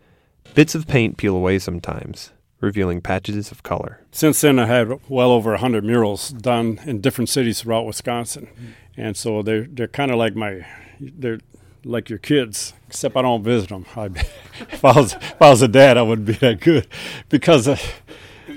Bits 0.53 0.75
of 0.75 0.88
paint 0.88 1.17
peel 1.17 1.36
away 1.36 1.60
sometimes, 1.60 2.31
revealing 2.62 3.01
patches 3.01 3.51
of 3.51 3.63
color. 3.63 4.01
Since 4.12 4.41
then, 4.41 4.60
I 4.60 4.67
had 4.67 5.00
well 5.10 5.31
over 5.31 5.51
100 5.51 5.84
murals 5.84 6.29
done 6.29 6.79
in 6.86 7.01
different 7.01 7.29
cities 7.29 7.62
throughout 7.62 7.86
Wisconsin. 7.86 8.48
And 8.95 9.17
so 9.17 9.41
they're, 9.41 9.67
they're 9.69 9.88
kind 9.88 10.12
of 10.12 10.17
like 10.17 10.36
my, 10.36 10.65
they're 11.00 11.39
like 11.84 12.10
your 12.10 12.19
kids, 12.19 12.74
except 12.88 13.15
I 13.15 13.22
don't 13.22 13.43
visit 13.43 13.69
them. 13.69 13.86
I, 13.95 14.05
if, 14.72 14.84
I 14.84 14.93
was, 14.93 15.13
if 15.13 15.41
I 15.41 15.50
was 15.50 15.62
a 15.62 15.67
dad, 15.67 15.98
I 15.98 16.01
wouldn't 16.01 16.27
be 16.27 16.34
that 16.34 16.60
good 16.60 16.88
because 17.29 17.67
uh, 17.67 17.77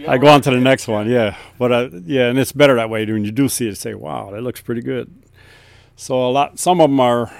I 0.06 0.18
go 0.18 0.28
on 0.28 0.40
to 0.42 0.50
the 0.50 0.60
next 0.60 0.88
one, 0.88 1.08
yeah. 1.08 1.36
But 1.58 1.72
uh, 1.72 1.88
yeah, 2.04 2.28
and 2.28 2.38
it's 2.38 2.52
better 2.52 2.74
that 2.76 2.90
way 2.90 3.04
when 3.06 3.24
you 3.24 3.32
do 3.32 3.48
see 3.48 3.68
it, 3.68 3.76
say, 3.76 3.94
wow, 3.94 4.30
that 4.30 4.42
looks 4.42 4.60
pretty 4.60 4.82
good. 4.82 5.12
So 5.96 6.28
a 6.28 6.30
lot, 6.30 6.58
some 6.58 6.80
of 6.80 6.90
them 6.90 7.00
are, 7.00 7.32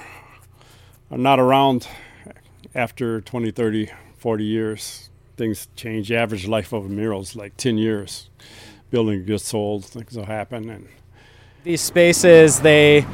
are 1.10 1.18
not 1.18 1.38
around 1.40 1.86
after 2.74 3.20
20, 3.20 3.50
30, 3.50 3.90
40 4.16 4.44
years. 4.44 5.10
Things 5.36 5.68
change. 5.76 6.08
The 6.08 6.16
average 6.16 6.46
life 6.46 6.72
of 6.72 6.86
a 6.86 6.88
mural 6.88 7.22
is 7.22 7.36
like 7.36 7.56
10 7.56 7.78
years. 7.78 8.28
Building 8.90 9.24
gets 9.24 9.46
sold, 9.46 9.84
things 9.84 10.16
will 10.16 10.26
happen. 10.26 10.68
And 10.70 10.88
These 11.64 11.80
spaces, 11.80 12.60
they 12.60 13.06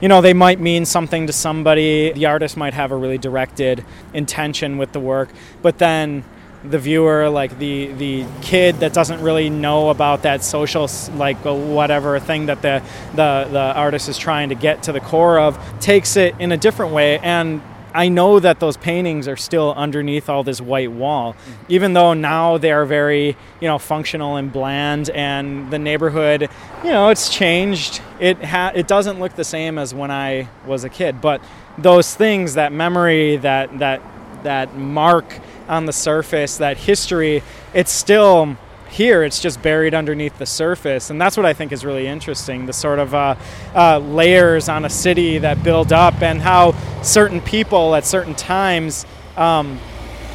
you 0.00 0.06
know, 0.06 0.20
they 0.20 0.32
might 0.32 0.60
mean 0.60 0.84
something 0.84 1.26
to 1.26 1.32
somebody. 1.32 2.12
The 2.12 2.26
artist 2.26 2.56
might 2.56 2.72
have 2.72 2.92
a 2.92 2.96
really 2.96 3.18
directed 3.18 3.84
intention 4.14 4.78
with 4.78 4.92
the 4.92 5.00
work, 5.00 5.28
but 5.60 5.78
then 5.78 6.24
the 6.70 6.78
viewer, 6.78 7.28
like 7.28 7.58
the 7.58 7.86
the 7.92 8.24
kid 8.42 8.76
that 8.80 8.92
doesn't 8.92 9.20
really 9.22 9.50
know 9.50 9.90
about 9.90 10.22
that 10.22 10.42
social, 10.44 10.88
like 11.14 11.44
uh, 11.44 11.54
whatever 11.54 12.18
thing 12.18 12.46
that 12.46 12.62
the 12.62 12.82
the 13.14 13.48
the 13.50 13.72
artist 13.74 14.08
is 14.08 14.18
trying 14.18 14.50
to 14.50 14.54
get 14.54 14.82
to 14.84 14.92
the 14.92 15.00
core 15.00 15.38
of, 15.38 15.58
takes 15.80 16.16
it 16.16 16.34
in 16.38 16.52
a 16.52 16.56
different 16.56 16.92
way 16.92 17.18
and. 17.18 17.62
I 17.94 18.08
know 18.08 18.38
that 18.38 18.60
those 18.60 18.76
paintings 18.76 19.26
are 19.26 19.36
still 19.36 19.72
underneath 19.74 20.28
all 20.28 20.44
this 20.44 20.60
white 20.60 20.92
wall, 20.92 21.34
even 21.68 21.94
though 21.94 22.12
now 22.12 22.58
they 22.58 22.70
are 22.70 22.84
very, 22.84 23.34
you 23.60 23.66
know, 23.66 23.78
functional 23.78 24.36
and 24.36 24.52
bland, 24.52 25.08
and 25.10 25.70
the 25.70 25.78
neighborhood, 25.78 26.50
you 26.84 26.90
know, 26.90 27.08
it's 27.08 27.30
changed. 27.30 28.02
It 28.20 28.44
ha- 28.44 28.72
it 28.74 28.86
doesn't 28.86 29.18
look 29.18 29.34
the 29.34 29.42
same 29.42 29.78
as 29.78 29.94
when 29.94 30.10
I 30.10 30.48
was 30.66 30.84
a 30.84 30.90
kid, 30.90 31.22
but 31.22 31.40
those 31.78 32.14
things, 32.14 32.54
that 32.54 32.72
memory, 32.72 33.38
that 33.38 33.78
that 33.78 34.02
that 34.44 34.76
mark 34.76 35.40
on 35.68 35.86
the 35.86 35.92
surface, 35.92 36.56
that 36.58 36.76
history, 36.76 37.42
it's 37.74 37.92
still 37.92 38.56
here. 38.88 39.22
It's 39.22 39.40
just 39.40 39.62
buried 39.62 39.94
underneath 39.94 40.38
the 40.38 40.46
surface, 40.46 41.10
and 41.10 41.20
that's 41.20 41.36
what 41.36 41.46
I 41.46 41.52
think 41.52 41.72
is 41.72 41.84
really 41.84 42.06
interesting. 42.06 42.66
The 42.66 42.72
sort 42.72 42.98
of 42.98 43.14
uh, 43.14 43.34
uh, 43.74 43.98
layers 43.98 44.68
on 44.68 44.84
a 44.84 44.90
city 44.90 45.38
that 45.38 45.62
build 45.62 45.92
up, 45.92 46.22
and 46.22 46.40
how 46.40 46.72
certain 47.02 47.40
people 47.40 47.94
at 47.94 48.06
certain 48.06 48.34
times 48.34 49.04
um, 49.36 49.78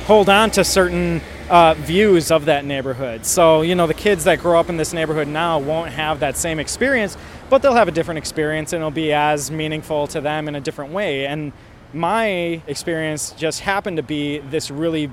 hold 0.05 0.29
on 0.29 0.51
to 0.51 0.63
certain 0.63 1.21
uh, 1.49 1.73
views 1.75 2.31
of 2.31 2.45
that 2.45 2.65
neighborhood. 2.65 3.25
So, 3.25 3.61
you 3.61 3.75
know, 3.75 3.87
the 3.87 3.93
kids 3.93 4.23
that 4.23 4.39
grow 4.39 4.59
up 4.59 4.69
in 4.69 4.77
this 4.77 4.93
neighborhood 4.93 5.27
now 5.27 5.59
won't 5.59 5.91
have 5.91 6.19
that 6.21 6.37
same 6.37 6.59
experience, 6.59 7.17
but 7.49 7.61
they'll 7.61 7.75
have 7.75 7.87
a 7.87 7.91
different 7.91 8.17
experience 8.17 8.73
and 8.73 8.81
it'll 8.81 8.91
be 8.91 9.13
as 9.13 9.51
meaningful 9.51 10.07
to 10.07 10.21
them 10.21 10.47
in 10.47 10.55
a 10.55 10.61
different 10.61 10.93
way. 10.93 11.25
And 11.25 11.51
my 11.93 12.61
experience 12.67 13.31
just 13.31 13.61
happened 13.61 13.97
to 13.97 14.03
be 14.03 14.39
this 14.39 14.71
really 14.71 15.09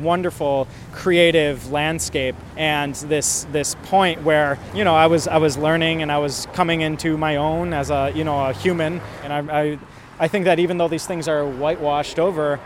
wonderful 0.00 0.68
creative 0.92 1.72
landscape 1.72 2.36
and 2.56 2.94
this 2.94 3.44
this 3.50 3.74
point 3.84 4.22
where 4.22 4.56
you 4.74 4.84
know 4.84 4.94
I 4.94 5.06
was 5.06 5.26
I 5.26 5.38
was 5.38 5.58
learning 5.58 6.02
and 6.02 6.12
I 6.12 6.18
was 6.18 6.46
coming 6.52 6.82
into 6.82 7.16
my 7.16 7.36
own 7.36 7.72
as 7.72 7.90
a 7.90 8.12
you 8.14 8.22
know 8.22 8.46
a 8.46 8.52
human 8.52 9.00
and 9.24 9.32
I, 9.32 9.62
I 9.62 9.78
I 10.20 10.28
think 10.28 10.44
that 10.44 10.60
even 10.60 10.78
though 10.78 10.86
these 10.88 11.06
things 11.06 11.26
are 11.26 11.44
whitewashed 11.44 12.20
over 12.20 12.60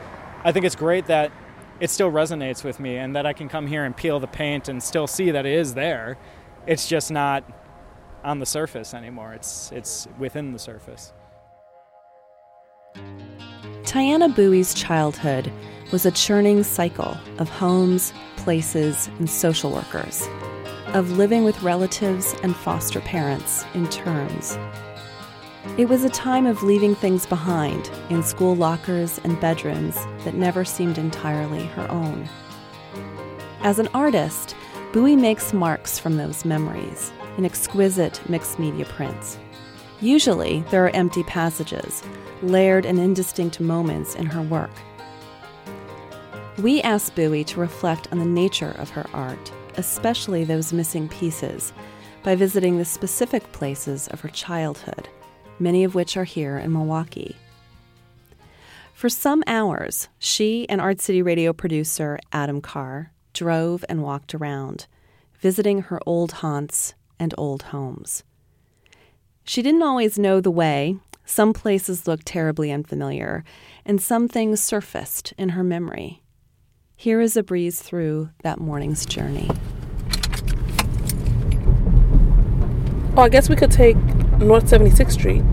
I 0.44 0.52
think 0.52 0.66
it's 0.66 0.76
great 0.76 1.06
that 1.06 1.32
it 1.80 1.90
still 1.90 2.11
resonates 2.11 2.64
with 2.64 2.80
me 2.80 2.96
and 2.96 3.16
that 3.16 3.26
I 3.26 3.32
can 3.32 3.49
come 3.49 3.66
here 3.66 3.85
and 3.85 3.96
peel 3.96 4.20
the 4.20 4.26
paint 4.26 4.68
and 4.68 4.82
still 4.82 5.06
see 5.06 5.30
that 5.30 5.44
it 5.44 5.52
is 5.52 5.75
there. 5.75 6.16
It's 6.66 6.88
just 6.88 7.11
not 7.11 7.44
on 8.25 8.38
the 8.38 8.46
surface 8.46 8.94
anymore. 8.94 9.35
It's 9.35 9.70
it's 9.73 10.08
within 10.18 10.52
the 10.52 10.58
surface. 10.58 11.12
Tyanna 13.87 14.35
Buie's 14.35 14.75
childhood 14.75 15.52
was 15.93 16.05
a 16.05 16.11
churning 16.11 16.64
cycle 16.64 17.16
of 17.38 17.49
homes, 17.49 18.12
places, 18.35 19.09
and 19.21 19.31
social 19.31 19.71
workers, 19.71 20.28
of 20.88 21.12
living 21.12 21.45
with 21.45 21.62
relatives 21.62 22.35
and 22.43 22.57
foster 22.57 23.00
parents 23.00 23.64
in 23.75 23.88
terms. 23.88 24.59
It 25.78 25.88
was 25.88 26.02
a 26.02 26.09
time 26.09 26.47
of 26.47 26.64
leaving 26.64 26.97
things 26.97 27.26
behind 27.26 27.88
in 28.11 28.25
school 28.25 28.57
lockers 28.57 29.21
and 29.23 29.40
bedrooms 29.40 29.95
that 30.25 30.35
never 30.35 30.64
seemed 30.64 30.99
entirely 30.99 31.66
her 31.66 31.88
own. 31.88 32.28
As 33.61 33.78
an 33.78 33.88
artist, 33.95 34.57
Bowie 34.93 35.14
makes 35.14 35.52
marks 35.52 35.97
from 35.97 36.16
those 36.16 36.45
memories 36.45 37.12
in 37.38 37.45
exquisite 37.45 38.21
mixed 38.28 38.59
media 38.59 38.85
prints. 38.85 39.38
Usually, 40.00 40.61
there 40.71 40.85
are 40.85 40.91
empty 40.91 41.23
passages, 41.23 42.03
layered 42.43 42.85
and 42.85 42.99
indistinct 42.99 43.61
moments 43.61 44.15
in 44.15 44.26
her 44.26 44.43
work. 44.43 44.71
We 46.59 46.83
asked 46.83 47.15
Buie 47.15 47.45
to 47.45 47.61
reflect 47.61 48.09
on 48.12 48.19
the 48.19 48.25
nature 48.25 48.75
of 48.79 48.91
her 48.91 49.07
art, 49.15 49.53
especially 49.76 50.45
those 50.45 50.73
missing 50.73 51.09
pieces, 51.09 51.73
by 52.23 52.35
visiting 52.35 52.76
the 52.76 52.85
specific 52.85 53.53
places 53.53 54.09
of 54.09 54.21
her 54.21 54.29
childhood, 54.29 55.09
many 55.59 55.85
of 55.85 55.95
which 55.95 56.17
are 56.17 56.25
here 56.25 56.59
in 56.59 56.73
Milwaukee. 56.73 57.37
For 58.93 59.09
some 59.09 59.45
hours, 59.47 60.09
she 60.19 60.69
and 60.69 60.81
Art 60.81 61.00
City 61.00 61.23
Radio 61.23 61.53
producer 61.53 62.19
Adam 62.33 62.61
Carr 62.61 63.12
drove 63.33 63.85
and 63.88 64.03
walked 64.03 64.35
around, 64.35 64.87
visiting 65.38 65.83
her 65.83 66.00
old 66.07 66.33
haunts 66.33 66.95
and 67.19 67.35
old 67.37 67.65
homes. 67.65 68.25
She 69.49 69.62
didn't 69.62 69.83
always 69.83 70.19
know 70.19 70.41
the 70.41 70.50
way. 70.50 70.97
Some 71.25 71.53
places 71.53 72.09
looked 72.09 72.26
terribly 72.26 72.73
unfamiliar, 72.73 73.45
and 73.85 74.03
some 74.03 74.26
things 74.26 74.61
surfaced 74.61 75.33
in 75.38 75.50
her 75.50 75.62
memory. 75.62 76.21
Here 76.97 77.21
is 77.21 77.37
a 77.37 77.45
breeze 77.45 77.81
through 77.81 78.31
that 78.43 78.59
morning's 78.59 79.07
journey. 79.07 79.49
Oh, 83.17 83.23
I 83.23 83.29
guess 83.29 83.49
we 83.49 83.55
could 83.55 83.71
take 83.71 83.97
North 84.38 84.65
76th 84.65 85.12
Street. 85.12 85.45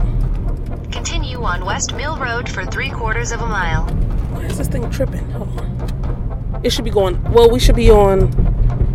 Continue 0.91 1.43
on 1.43 1.63
West 1.63 1.93
Mill 1.93 2.17
Road 2.17 2.49
for 2.49 2.65
three 2.65 2.89
quarters 2.89 3.31
of 3.31 3.41
a 3.41 3.47
mile. 3.47 3.85
Why 4.31 4.41
is 4.45 4.57
this 4.57 4.67
thing 4.67 4.89
tripping? 4.89 5.29
Hold 5.31 5.59
on. 5.59 6.61
It 6.63 6.71
should 6.71 6.85
be 6.85 6.91
going. 6.91 7.21
Well, 7.31 7.51
we 7.51 7.59
should 7.59 7.75
be 7.75 7.91
on. 7.91 8.23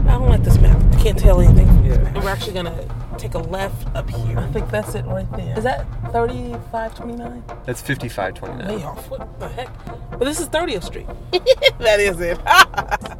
I 0.08 0.18
don't 0.18 0.28
like 0.28 0.42
this 0.42 0.58
map. 0.58 0.76
I 0.92 1.00
can't 1.00 1.18
tell 1.18 1.40
anything. 1.40 1.68
from 1.68 1.88
this 1.88 1.98
map. 1.98 2.24
We're 2.24 2.30
actually 2.30 2.54
gonna 2.54 2.97
take 3.18 3.34
a 3.34 3.38
left 3.38 3.94
up 3.94 4.08
here. 4.08 4.38
I 4.38 4.46
think 4.48 4.70
that's 4.70 4.94
it 4.94 5.04
right 5.06 5.30
there. 5.32 5.56
Is 5.58 5.64
that 5.64 5.86
3529? 6.12 7.42
That's 7.66 7.80
5529. 7.82 8.68
Way 8.68 8.84
off. 8.84 9.10
What 9.10 9.38
the 9.38 9.48
heck? 9.48 9.70
But 10.10 10.20
this 10.20 10.40
is 10.40 10.48
30th 10.48 10.84
Street. 10.84 11.06
that 11.78 12.00
is 12.00 12.20
it. 12.20 12.38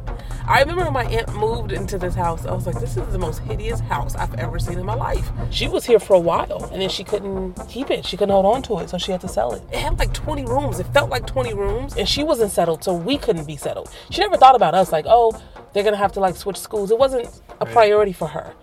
I 0.49 0.61
remember 0.61 0.83
when 0.85 0.93
my 0.93 1.05
aunt 1.05 1.31
moved 1.35 1.71
into 1.71 1.99
this 1.99 2.15
house, 2.15 2.47
I 2.47 2.53
was 2.53 2.65
like, 2.65 2.79
this 2.79 2.97
is 2.97 3.05
the 3.11 3.19
most 3.19 3.37
hideous 3.39 3.79
house 3.81 4.15
I've 4.15 4.33
ever 4.33 4.57
seen 4.57 4.79
in 4.79 4.85
my 4.85 4.95
life. 4.95 5.29
She 5.51 5.67
was 5.67 5.85
here 5.85 5.99
for 5.99 6.15
a 6.15 6.19
while 6.19 6.67
and 6.71 6.81
then 6.81 6.89
she 6.89 7.03
couldn't 7.03 7.53
keep 7.69 7.91
it. 7.91 8.03
She 8.03 8.17
couldn't 8.17 8.33
hold 8.33 8.47
on 8.47 8.63
to 8.63 8.79
it, 8.79 8.89
so 8.89 8.97
she 8.97 9.11
had 9.11 9.21
to 9.21 9.27
sell 9.27 9.53
it. 9.53 9.61
It 9.71 9.77
had 9.77 9.99
like 9.99 10.11
20 10.11 10.45
rooms. 10.45 10.79
It 10.79 10.87
felt 10.87 11.11
like 11.11 11.27
20 11.27 11.53
rooms 11.53 11.95
and 11.95 12.09
she 12.09 12.23
wasn't 12.23 12.51
settled, 12.51 12.83
so 12.83 12.95
we 12.95 13.19
couldn't 13.19 13.45
be 13.45 13.57
settled. 13.57 13.91
She 14.09 14.21
never 14.21 14.37
thought 14.37 14.55
about 14.55 14.73
us, 14.73 14.91
like, 14.91 15.05
oh, 15.07 15.39
they're 15.73 15.83
gonna 15.83 15.97
have 15.97 16.13
to 16.13 16.19
like 16.19 16.35
switch 16.35 16.57
schools. 16.57 16.89
It 16.89 16.97
wasn't 16.97 17.41
a 17.61 17.67
priority 17.67 18.13
for 18.13 18.29
her. 18.29 18.55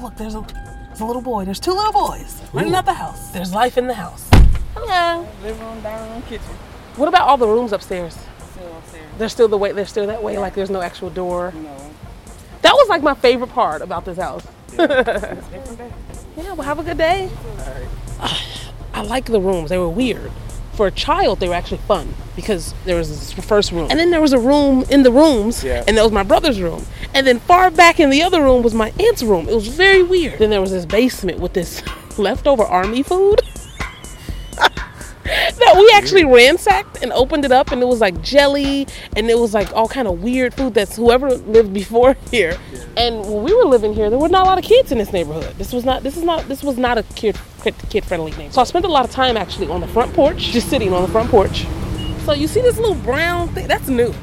Oh, 0.00 0.04
look, 0.04 0.16
there's 0.16 0.34
a, 0.34 0.40
there's 0.86 1.00
a 1.00 1.04
little 1.04 1.20
boy. 1.20 1.44
There's 1.44 1.60
two 1.60 1.72
little 1.72 1.92
boys 1.92 2.40
running 2.54 2.74
out 2.74 2.86
the 2.86 2.94
house. 2.94 3.32
There's 3.32 3.52
life 3.52 3.76
in 3.76 3.86
the 3.86 3.92
house. 3.92 4.26
Hello. 4.74 5.28
Living 5.42 5.62
room, 5.62 5.82
dining 5.82 6.10
room, 6.10 6.22
kitchen. 6.22 6.46
What 6.96 7.08
about 7.08 7.28
all 7.28 7.36
the 7.36 7.46
rooms 7.46 7.74
upstairs? 7.74 8.16
Still 8.52 8.76
upstairs. 8.78 9.04
They're 9.18 9.28
still 9.28 9.48
the 9.48 9.58
way. 9.58 9.72
They're 9.72 9.84
still 9.84 10.06
that 10.06 10.22
way. 10.22 10.38
Like 10.38 10.54
there's 10.54 10.70
no 10.70 10.80
actual 10.80 11.10
door. 11.10 11.52
No. 11.54 11.90
That 12.62 12.72
was 12.72 12.88
like 12.88 13.02
my 13.02 13.12
favorite 13.12 13.50
part 13.50 13.82
about 13.82 14.06
this 14.06 14.16
house. 14.16 14.46
Different 14.70 15.06
day. 15.78 15.92
Yeah, 16.38 16.54
well, 16.54 16.62
have 16.62 16.78
a 16.78 16.82
good 16.82 16.96
day. 16.96 17.28
I 18.94 19.02
like 19.02 19.26
the 19.26 19.40
rooms. 19.40 19.68
They 19.68 19.76
were 19.78 19.90
weird. 19.90 20.32
For 20.80 20.86
a 20.86 20.90
child, 20.90 21.40
they 21.40 21.48
were 21.50 21.54
actually 21.54 21.82
fun 21.86 22.14
because 22.34 22.72
there 22.86 22.96
was 22.96 23.10
this 23.10 23.44
first 23.44 23.70
room, 23.70 23.88
and 23.90 24.00
then 24.00 24.10
there 24.10 24.20
was 24.22 24.32
a 24.32 24.38
room 24.38 24.82
in 24.88 25.02
the 25.02 25.12
rooms, 25.12 25.62
Yeah. 25.62 25.84
and 25.86 25.94
that 25.98 26.02
was 26.02 26.10
my 26.10 26.22
brother's 26.22 26.58
room, 26.58 26.86
and 27.12 27.26
then 27.26 27.38
far 27.40 27.70
back 27.70 28.00
in 28.00 28.08
the 28.08 28.22
other 28.22 28.40
room 28.40 28.62
was 28.62 28.72
my 28.72 28.90
aunt's 28.98 29.22
room. 29.22 29.46
It 29.46 29.54
was 29.54 29.68
very 29.68 30.02
weird. 30.02 30.38
Then 30.38 30.48
there 30.48 30.62
was 30.62 30.70
this 30.70 30.86
basement 30.86 31.38
with 31.38 31.52
this 31.52 31.82
leftover 32.16 32.64
army 32.64 33.02
food. 33.02 33.42
We 35.76 35.90
actually 35.94 36.24
ransacked 36.24 37.02
and 37.02 37.12
opened 37.12 37.44
it 37.44 37.52
up 37.52 37.72
and 37.72 37.82
it 37.82 37.86
was 37.86 38.00
like 38.00 38.20
jelly 38.22 38.86
and 39.16 39.30
it 39.30 39.38
was 39.38 39.54
like 39.54 39.72
all 39.72 39.88
kind 39.88 40.08
of 40.08 40.22
weird 40.22 40.54
food 40.54 40.74
that's 40.74 40.96
whoever 40.96 41.30
lived 41.30 41.72
before 41.72 42.16
here. 42.30 42.58
And 42.96 43.20
when 43.20 43.42
we 43.42 43.54
were 43.54 43.64
living 43.64 43.94
here 43.94 44.10
there 44.10 44.18
were 44.18 44.28
not 44.28 44.46
a 44.46 44.48
lot 44.48 44.58
of 44.58 44.64
kids 44.64 44.92
in 44.92 44.98
this 44.98 45.12
neighborhood. 45.12 45.54
This 45.56 45.72
was 45.72 45.84
not 45.84 46.02
this 46.02 46.16
is 46.16 46.24
not 46.24 46.48
this 46.48 46.62
was 46.62 46.78
not 46.78 46.98
a 46.98 47.02
kid 47.14 47.36
kid 47.88 48.04
friendly 48.04 48.30
neighborhood. 48.32 48.54
So 48.54 48.60
i 48.60 48.64
spent 48.64 48.84
a 48.84 48.88
lot 48.88 49.04
of 49.04 49.10
time 49.10 49.36
actually 49.36 49.68
on 49.68 49.80
the 49.80 49.88
front 49.88 50.12
porch 50.14 50.38
just 50.38 50.68
sitting 50.68 50.92
on 50.92 51.02
the 51.02 51.08
front 51.08 51.30
porch. 51.30 51.66
So 52.24 52.32
you 52.32 52.48
see 52.48 52.60
this 52.60 52.78
little 52.78 52.94
brown 52.96 53.48
thing 53.48 53.66
that's 53.66 53.88
new. 53.88 54.14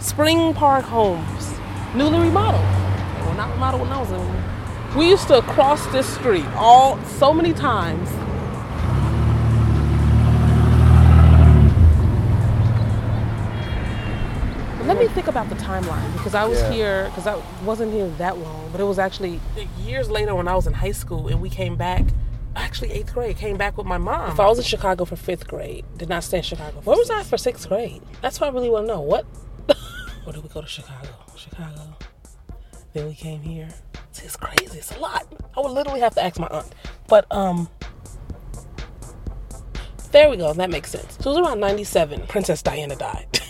Spring 0.00 0.54
park 0.54 0.84
homes 0.84 1.52
newly 1.94 2.18
remodeled. 2.18 2.62
They 2.62 3.28
were 3.28 3.34
not 3.34 3.50
remodeled 3.52 3.82
when 3.82 3.92
i 3.92 4.00
was 4.00 4.10
in 4.10 4.48
we 4.96 5.08
used 5.08 5.28
to 5.28 5.42
cross 5.42 5.86
this 5.88 6.08
street 6.14 6.46
all 6.54 6.98
so 7.04 7.32
many 7.32 7.52
times 7.52 8.08
Let 14.88 14.98
me 14.98 15.06
think 15.08 15.26
about 15.28 15.50
the 15.50 15.54
timeline 15.56 16.10
because 16.14 16.34
I 16.34 16.46
was 16.46 16.58
Yeah. 16.62 16.70
here 16.72 17.04
because 17.10 17.26
I 17.26 17.36
wasn't 17.62 17.92
here 17.92 18.08
that 18.16 18.38
long, 18.38 18.70
but 18.72 18.80
it 18.80 18.84
was 18.84 18.98
actually 18.98 19.38
years 19.84 20.08
later 20.08 20.34
when 20.34 20.48
I 20.48 20.56
was 20.56 20.66
in 20.66 20.72
high 20.72 20.92
school 20.92 21.28
and 21.28 21.42
we 21.42 21.50
came 21.50 21.76
back. 21.76 22.04
Actually, 22.56 22.92
eighth 22.92 23.12
grade 23.12 23.36
came 23.36 23.58
back 23.58 23.76
with 23.76 23.86
my 23.86 23.98
mom. 23.98 24.30
If 24.30 24.40
I 24.40 24.46
was 24.46 24.56
in 24.58 24.64
Chicago 24.64 25.04
for 25.04 25.14
fifth 25.14 25.46
grade, 25.46 25.84
did 25.98 26.08
not 26.08 26.24
stay 26.24 26.38
in 26.38 26.42
Chicago. 26.42 26.80
Where 26.84 26.96
was 26.96 27.10
I 27.10 27.22
for 27.22 27.36
sixth 27.36 27.68
grade? 27.68 28.00
That's 28.22 28.40
what 28.40 28.48
I 28.48 28.52
really 28.52 28.70
want 28.70 28.86
to 28.86 28.94
know. 28.94 29.00
What? 29.02 29.26
Where 30.24 30.32
did 30.32 30.42
we 30.42 30.48
go 30.48 30.62
to 30.62 30.66
Chicago? 30.66 31.10
Chicago. 31.36 31.94
Then 32.94 33.06
we 33.08 33.14
came 33.14 33.42
here. 33.42 33.68
See, 34.12 34.24
it's 34.24 34.36
crazy. 34.36 34.78
It's 34.78 34.96
a 34.96 34.98
lot. 34.98 35.26
I 35.54 35.60
would 35.60 35.70
literally 35.72 36.00
have 36.00 36.14
to 36.14 36.24
ask 36.24 36.38
my 36.40 36.48
aunt. 36.48 36.74
But 37.08 37.26
um, 37.30 37.68
there 40.12 40.30
we 40.30 40.38
go. 40.38 40.52
That 40.54 40.70
makes 40.70 40.90
sense. 40.90 41.18
So 41.20 41.30
it 41.30 41.40
was 41.40 41.46
around 41.46 41.60
97. 41.60 42.26
Princess 42.26 42.62
Diana 42.62 42.96
died. 42.96 43.26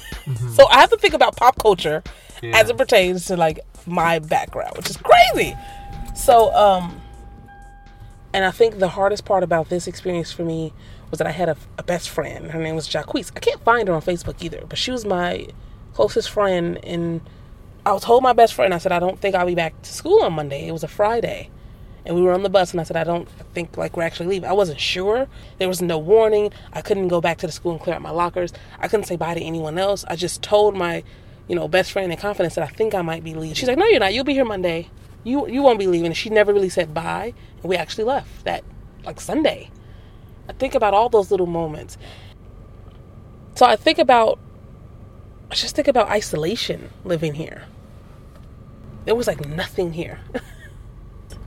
so 0.54 0.66
I 0.68 0.80
have 0.80 0.90
to 0.90 0.96
think 0.96 1.14
about 1.14 1.36
pop 1.36 1.58
culture 1.58 2.02
as 2.42 2.70
it 2.70 2.76
pertains 2.76 3.26
to 3.26 3.36
like 3.36 3.60
my 3.86 4.18
background, 4.18 4.76
which 4.76 4.90
is 4.90 4.96
crazy. 4.96 5.56
So, 6.14 6.54
um, 6.54 7.00
and 8.32 8.44
I 8.44 8.50
think 8.50 8.78
the 8.78 8.88
hardest 8.88 9.24
part 9.24 9.42
about 9.42 9.68
this 9.68 9.86
experience 9.86 10.30
for 10.32 10.44
me 10.44 10.72
was 11.10 11.18
that 11.18 11.26
I 11.26 11.30
had 11.30 11.48
a, 11.48 11.56
a 11.78 11.82
best 11.82 12.10
friend. 12.10 12.50
Her 12.50 12.60
name 12.62 12.74
was 12.74 12.88
Jacquees. 12.88 13.32
I 13.34 13.40
can't 13.40 13.62
find 13.64 13.88
her 13.88 13.94
on 13.94 14.02
Facebook 14.02 14.42
either, 14.42 14.62
but 14.68 14.78
she 14.78 14.90
was 14.90 15.04
my 15.04 15.46
closest 15.94 16.30
friend. 16.30 16.78
And 16.84 17.22
I 17.86 17.96
told 17.98 18.22
my 18.22 18.32
best 18.34 18.54
friend, 18.54 18.74
I 18.74 18.78
said, 18.78 18.92
I 18.92 18.98
don't 18.98 19.18
think 19.18 19.34
I'll 19.34 19.46
be 19.46 19.54
back 19.54 19.80
to 19.82 19.92
school 19.92 20.22
on 20.22 20.34
Monday. 20.34 20.66
It 20.68 20.72
was 20.72 20.84
a 20.84 20.88
Friday. 20.88 21.50
And 22.08 22.16
we 22.16 22.22
were 22.22 22.32
on 22.32 22.42
the 22.42 22.48
bus, 22.48 22.70
and 22.70 22.80
I 22.80 22.84
said, 22.84 22.96
I 22.96 23.04
don't 23.04 23.28
think 23.52 23.76
like 23.76 23.94
we're 23.94 24.02
actually 24.02 24.28
leaving. 24.28 24.48
I 24.48 24.54
wasn't 24.54 24.80
sure. 24.80 25.28
There 25.58 25.68
was 25.68 25.82
no 25.82 25.98
warning. 25.98 26.50
I 26.72 26.80
couldn't 26.80 27.08
go 27.08 27.20
back 27.20 27.36
to 27.38 27.46
the 27.46 27.52
school 27.52 27.72
and 27.72 27.80
clear 27.80 27.94
out 27.94 28.00
my 28.00 28.10
lockers. 28.10 28.50
I 28.80 28.88
couldn't 28.88 29.04
say 29.04 29.16
bye 29.16 29.34
to 29.34 29.42
anyone 29.42 29.76
else. 29.76 30.06
I 30.08 30.16
just 30.16 30.42
told 30.42 30.74
my, 30.74 31.04
you 31.48 31.54
know, 31.54 31.68
best 31.68 31.92
friend 31.92 32.10
in 32.10 32.18
confidence 32.18 32.54
that 32.54 32.64
I 32.64 32.68
think 32.68 32.94
I 32.94 33.02
might 33.02 33.22
be 33.22 33.34
leaving. 33.34 33.52
She's 33.52 33.68
like, 33.68 33.76
No, 33.76 33.84
you're 33.84 34.00
not. 34.00 34.14
You'll 34.14 34.24
be 34.24 34.32
here 34.32 34.46
Monday. 34.46 34.88
You 35.22 35.46
you 35.48 35.62
won't 35.62 35.78
be 35.78 35.86
leaving. 35.86 36.06
And 36.06 36.16
she 36.16 36.30
never 36.30 36.50
really 36.50 36.70
said 36.70 36.94
bye. 36.94 37.34
And 37.60 37.68
we 37.68 37.76
actually 37.76 38.04
left 38.04 38.44
that 38.44 38.64
like 39.04 39.20
Sunday. 39.20 39.70
I 40.48 40.54
think 40.54 40.74
about 40.74 40.94
all 40.94 41.10
those 41.10 41.30
little 41.30 41.46
moments. 41.46 41.98
So 43.54 43.66
I 43.66 43.76
think 43.76 43.98
about 43.98 44.38
I 45.50 45.54
just 45.54 45.76
think 45.76 45.88
about 45.88 46.08
isolation 46.08 46.88
living 47.04 47.34
here. 47.34 47.64
There 49.04 49.14
was 49.14 49.26
like 49.26 49.46
nothing 49.46 49.92
here. 49.92 50.20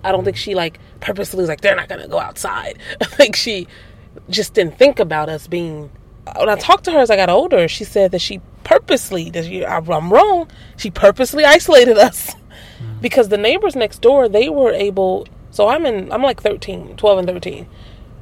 I 0.03 0.11
don't 0.11 0.23
think 0.23 0.37
she 0.37 0.55
like 0.55 0.79
purposely 0.99 1.39
was 1.39 1.49
like 1.49 1.61
they're 1.61 1.75
not 1.75 1.89
gonna 1.89 2.07
go 2.07 2.19
outside. 2.19 2.79
I 3.01 3.05
think 3.05 3.35
she 3.35 3.67
just 4.29 4.53
didn't 4.53 4.77
think 4.77 4.99
about 4.99 5.29
us 5.29 5.47
being. 5.47 5.89
When 6.35 6.49
I 6.49 6.55
talked 6.55 6.85
to 6.85 6.91
her 6.91 6.99
as 6.99 7.09
I 7.09 7.15
got 7.15 7.29
older, 7.29 7.67
she 7.67 7.83
said 7.83 8.11
that 8.11 8.21
she 8.21 8.41
purposely 8.63 9.29
that 9.31 9.45
she, 9.45 9.65
I'm 9.65 10.11
wrong. 10.11 10.49
She 10.77 10.91
purposely 10.91 11.45
isolated 11.45 11.97
us 12.07 12.33
mm. 12.81 13.01
because 13.01 13.29
the 13.29 13.37
neighbors 13.37 13.75
next 13.75 14.01
door 14.01 14.29
they 14.29 14.49
were 14.49 14.71
able. 14.71 15.27
So 15.51 15.67
I'm 15.67 15.85
in. 15.85 16.11
I'm 16.11 16.23
like 16.23 16.41
13, 16.41 16.95
12 16.95 17.17
and 17.17 17.27
13. 17.27 17.67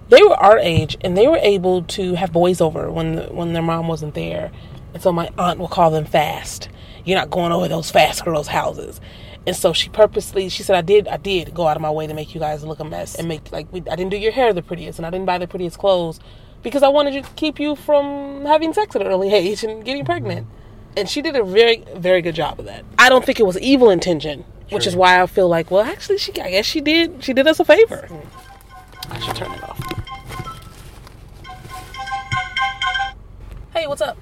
They 0.10 0.24
were 0.24 0.36
our 0.36 0.58
age 0.58 0.98
and 1.02 1.16
they 1.16 1.28
were 1.28 1.38
able 1.38 1.84
to 1.84 2.16
have 2.16 2.32
boys 2.32 2.62
over 2.62 2.90
when 2.92 3.18
when 3.36 3.54
their 3.54 3.62
mom 3.62 3.88
wasn't 3.88 4.16
there. 4.16 4.52
And 4.94 5.04
so 5.04 5.12
my 5.12 5.30
aunt 5.38 5.60
will 5.60 5.68
call 5.68 5.92
them 5.92 6.06
fast. 6.06 6.70
You're 7.06 7.18
not 7.18 7.30
going 7.30 7.52
over 7.52 7.68
those 7.68 7.92
fast 7.92 8.26
girls' 8.26 8.48
houses. 8.48 9.00
And 9.50 9.56
so 9.56 9.74
she 9.74 9.90
purposely, 9.90 10.48
she 10.48 10.62
said, 10.62 10.76
I 10.76 10.82
did, 10.82 11.08
I 11.08 11.18
did 11.18 11.56
go 11.56 11.68
out 11.68 11.76
of 11.76 11.82
my 11.82 11.90
way 11.90 12.06
to 12.06 12.14
make 12.14 12.36
you 12.36 12.40
guys 12.40 12.64
look 12.64 12.80
a 12.80 12.84
mess 12.84 13.16
and 13.16 13.28
make 13.28 13.52
like 13.52 13.66
we, 13.74 13.80
I 13.90 13.96
didn't 13.96 14.12
do 14.12 14.18
your 14.18 14.32
hair 14.32 14.54
the 14.54 14.62
prettiest 14.62 15.00
and 15.00 15.08
I 15.08 15.10
didn't 15.10 15.26
buy 15.26 15.40
the 15.40 15.48
prettiest 15.48 15.80
clothes 15.80 16.20
because 16.62 16.84
I 16.84 16.90
wanted 16.90 17.24
to 17.24 17.28
keep 17.32 17.60
you 17.60 17.76
from 17.76 18.46
having 18.46 18.74
sex 18.74 18.96
at 18.96 19.02
an 19.02 19.08
early 19.08 19.34
age 19.34 19.64
and 19.64 19.84
getting 19.84 20.06
pregnant. 20.06 20.46
And 20.96 21.10
she 21.10 21.24
did 21.24 21.36
a 21.36 21.44
very, 21.44 21.84
very 21.96 22.22
good 22.22 22.36
job 22.36 22.60
of 22.60 22.68
that. 22.68 22.86
I 23.00 23.10
don't 23.10 23.26
think 23.26 23.40
it 23.40 23.44
was 23.48 23.58
evil 23.58 23.90
intention, 23.90 24.46
which 24.70 24.86
is 24.86 24.96
why 24.96 25.20
I 25.20 25.26
feel 25.26 25.48
like, 25.48 25.72
well, 25.72 25.82
actually, 25.82 26.20
she, 26.20 26.32
I 26.40 26.52
guess 26.52 26.68
she 26.68 26.80
did, 26.80 27.24
she 27.24 27.34
did 27.34 27.48
us 27.48 27.60
a 27.60 27.66
favor. 27.66 28.08
I 29.10 29.20
should 29.20 29.36
turn 29.36 29.52
it 29.52 29.64
off. 29.64 29.80
Hey, 33.74 33.88
what's 33.88 34.02
up? 34.04 34.16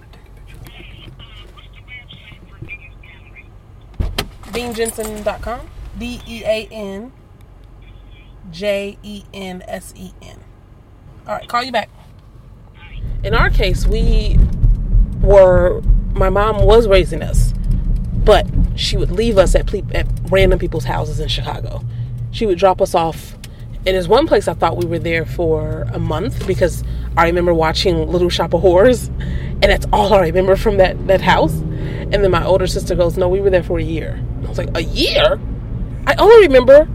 DeanJensen.com. 4.57 5.69
D 5.99 6.19
E 6.27 6.43
A 6.43 6.67
N 6.71 7.11
J 8.51 8.97
E 9.03 9.23
N 9.33 9.63
S 9.67 9.93
E 9.95 10.11
N. 10.21 10.39
All 11.27 11.35
right, 11.35 11.47
call 11.47 11.63
you 11.63 11.71
back. 11.71 11.89
In 13.23 13.33
our 13.33 13.49
case, 13.49 13.85
we 13.85 14.39
were, 15.21 15.81
my 16.13 16.29
mom 16.29 16.63
was 16.65 16.87
raising 16.87 17.21
us, 17.21 17.53
but 18.13 18.47
she 18.75 18.95
would 18.95 19.11
leave 19.11 19.37
us 19.37 19.55
at, 19.55 19.67
ple- 19.67 19.85
at 19.93 20.07
random 20.29 20.59
people's 20.59 20.85
houses 20.85 21.19
in 21.19 21.27
Chicago. 21.27 21.83
She 22.31 22.45
would 22.45 22.57
drop 22.57 22.81
us 22.81 22.95
off. 22.95 23.33
And 23.85 23.95
there's 23.95 24.07
one 24.07 24.27
place 24.27 24.47
I 24.47 24.53
thought 24.53 24.77
we 24.77 24.85
were 24.85 24.99
there 24.99 25.25
for 25.25 25.83
a 25.93 25.99
month 25.99 26.45
because 26.45 26.83
I 27.15 27.25
remember 27.25 27.53
watching 27.53 28.07
Little 28.11 28.29
Shop 28.29 28.53
of 28.53 28.61
Horrors, 28.61 29.07
and 29.07 29.63
that's 29.63 29.85
all 29.93 30.13
I 30.13 30.21
remember 30.21 30.55
from 30.55 30.77
that, 30.77 31.07
that 31.07 31.21
house. 31.21 31.53
And 31.53 32.13
then 32.23 32.31
my 32.31 32.45
older 32.45 32.67
sister 32.67 32.95
goes, 32.95 33.17
No, 33.17 33.27
we 33.29 33.41
were 33.41 33.49
there 33.49 33.63
for 33.63 33.79
a 33.79 33.83
year. 33.83 34.23
I 34.47 34.49
was 34.49 34.57
like, 34.57 34.75
A 34.75 34.81
year? 34.83 35.39
I 36.07 36.15
only 36.15 36.47
remember 36.47 36.85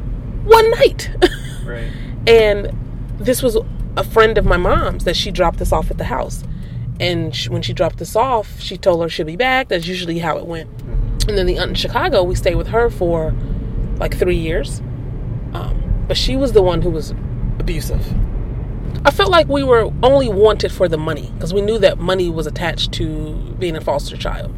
one 0.45 0.71
night. 0.73 1.11
Right. 1.65 1.93
and 2.27 2.77
this 3.19 3.41
was 3.41 3.57
a 3.97 4.03
friend 4.03 4.37
of 4.37 4.45
my 4.45 4.57
mom's 4.57 5.05
that 5.05 5.15
she 5.15 5.31
dropped 5.31 5.61
us 5.61 5.71
off 5.71 5.93
at 5.93 5.99
the 5.99 6.05
house. 6.05 6.43
And 6.99 7.33
she, 7.35 7.49
when 7.51 7.63
she 7.63 7.73
dropped 7.73 8.03
us 8.03 8.17
off, 8.17 8.59
she 8.59 8.77
told 8.77 9.01
her 9.01 9.09
she'll 9.09 9.27
be 9.27 9.37
back. 9.37 9.69
That's 9.69 9.87
usually 9.87 10.19
how 10.19 10.39
it 10.39 10.47
went. 10.47 10.69
And 11.29 11.39
then 11.39 11.47
the 11.47 11.59
aunt 11.59 11.69
in 11.71 11.75
Chicago, 11.77 12.25
we 12.25 12.35
stayed 12.35 12.57
with 12.57 12.67
her 12.69 12.91
for 12.91 13.33
like 13.99 14.17
three 14.19 14.37
years. 14.37 14.81
Um, 15.55 16.05
but 16.09 16.17
she 16.17 16.37
was 16.37 16.51
the 16.51 16.63
one 16.63 16.83
who 16.83 16.91
was 16.91 17.15
abusive. 17.61 18.05
I 19.05 19.13
felt 19.13 19.31
like 19.31 19.47
we 19.47 19.63
were 19.63 19.93
only 20.03 20.29
wanted 20.29 20.73
for 20.73 20.89
the 20.89 20.99
money 20.99 21.31
because 21.35 21.55
we 21.55 21.61
knew 21.61 21.79
that 21.79 21.99
money 21.99 22.29
was 22.29 22.49
attached 22.49 22.91
to 22.95 23.35
being 23.59 23.77
a 23.77 23.81
foster 23.81 24.17
child. 24.17 24.53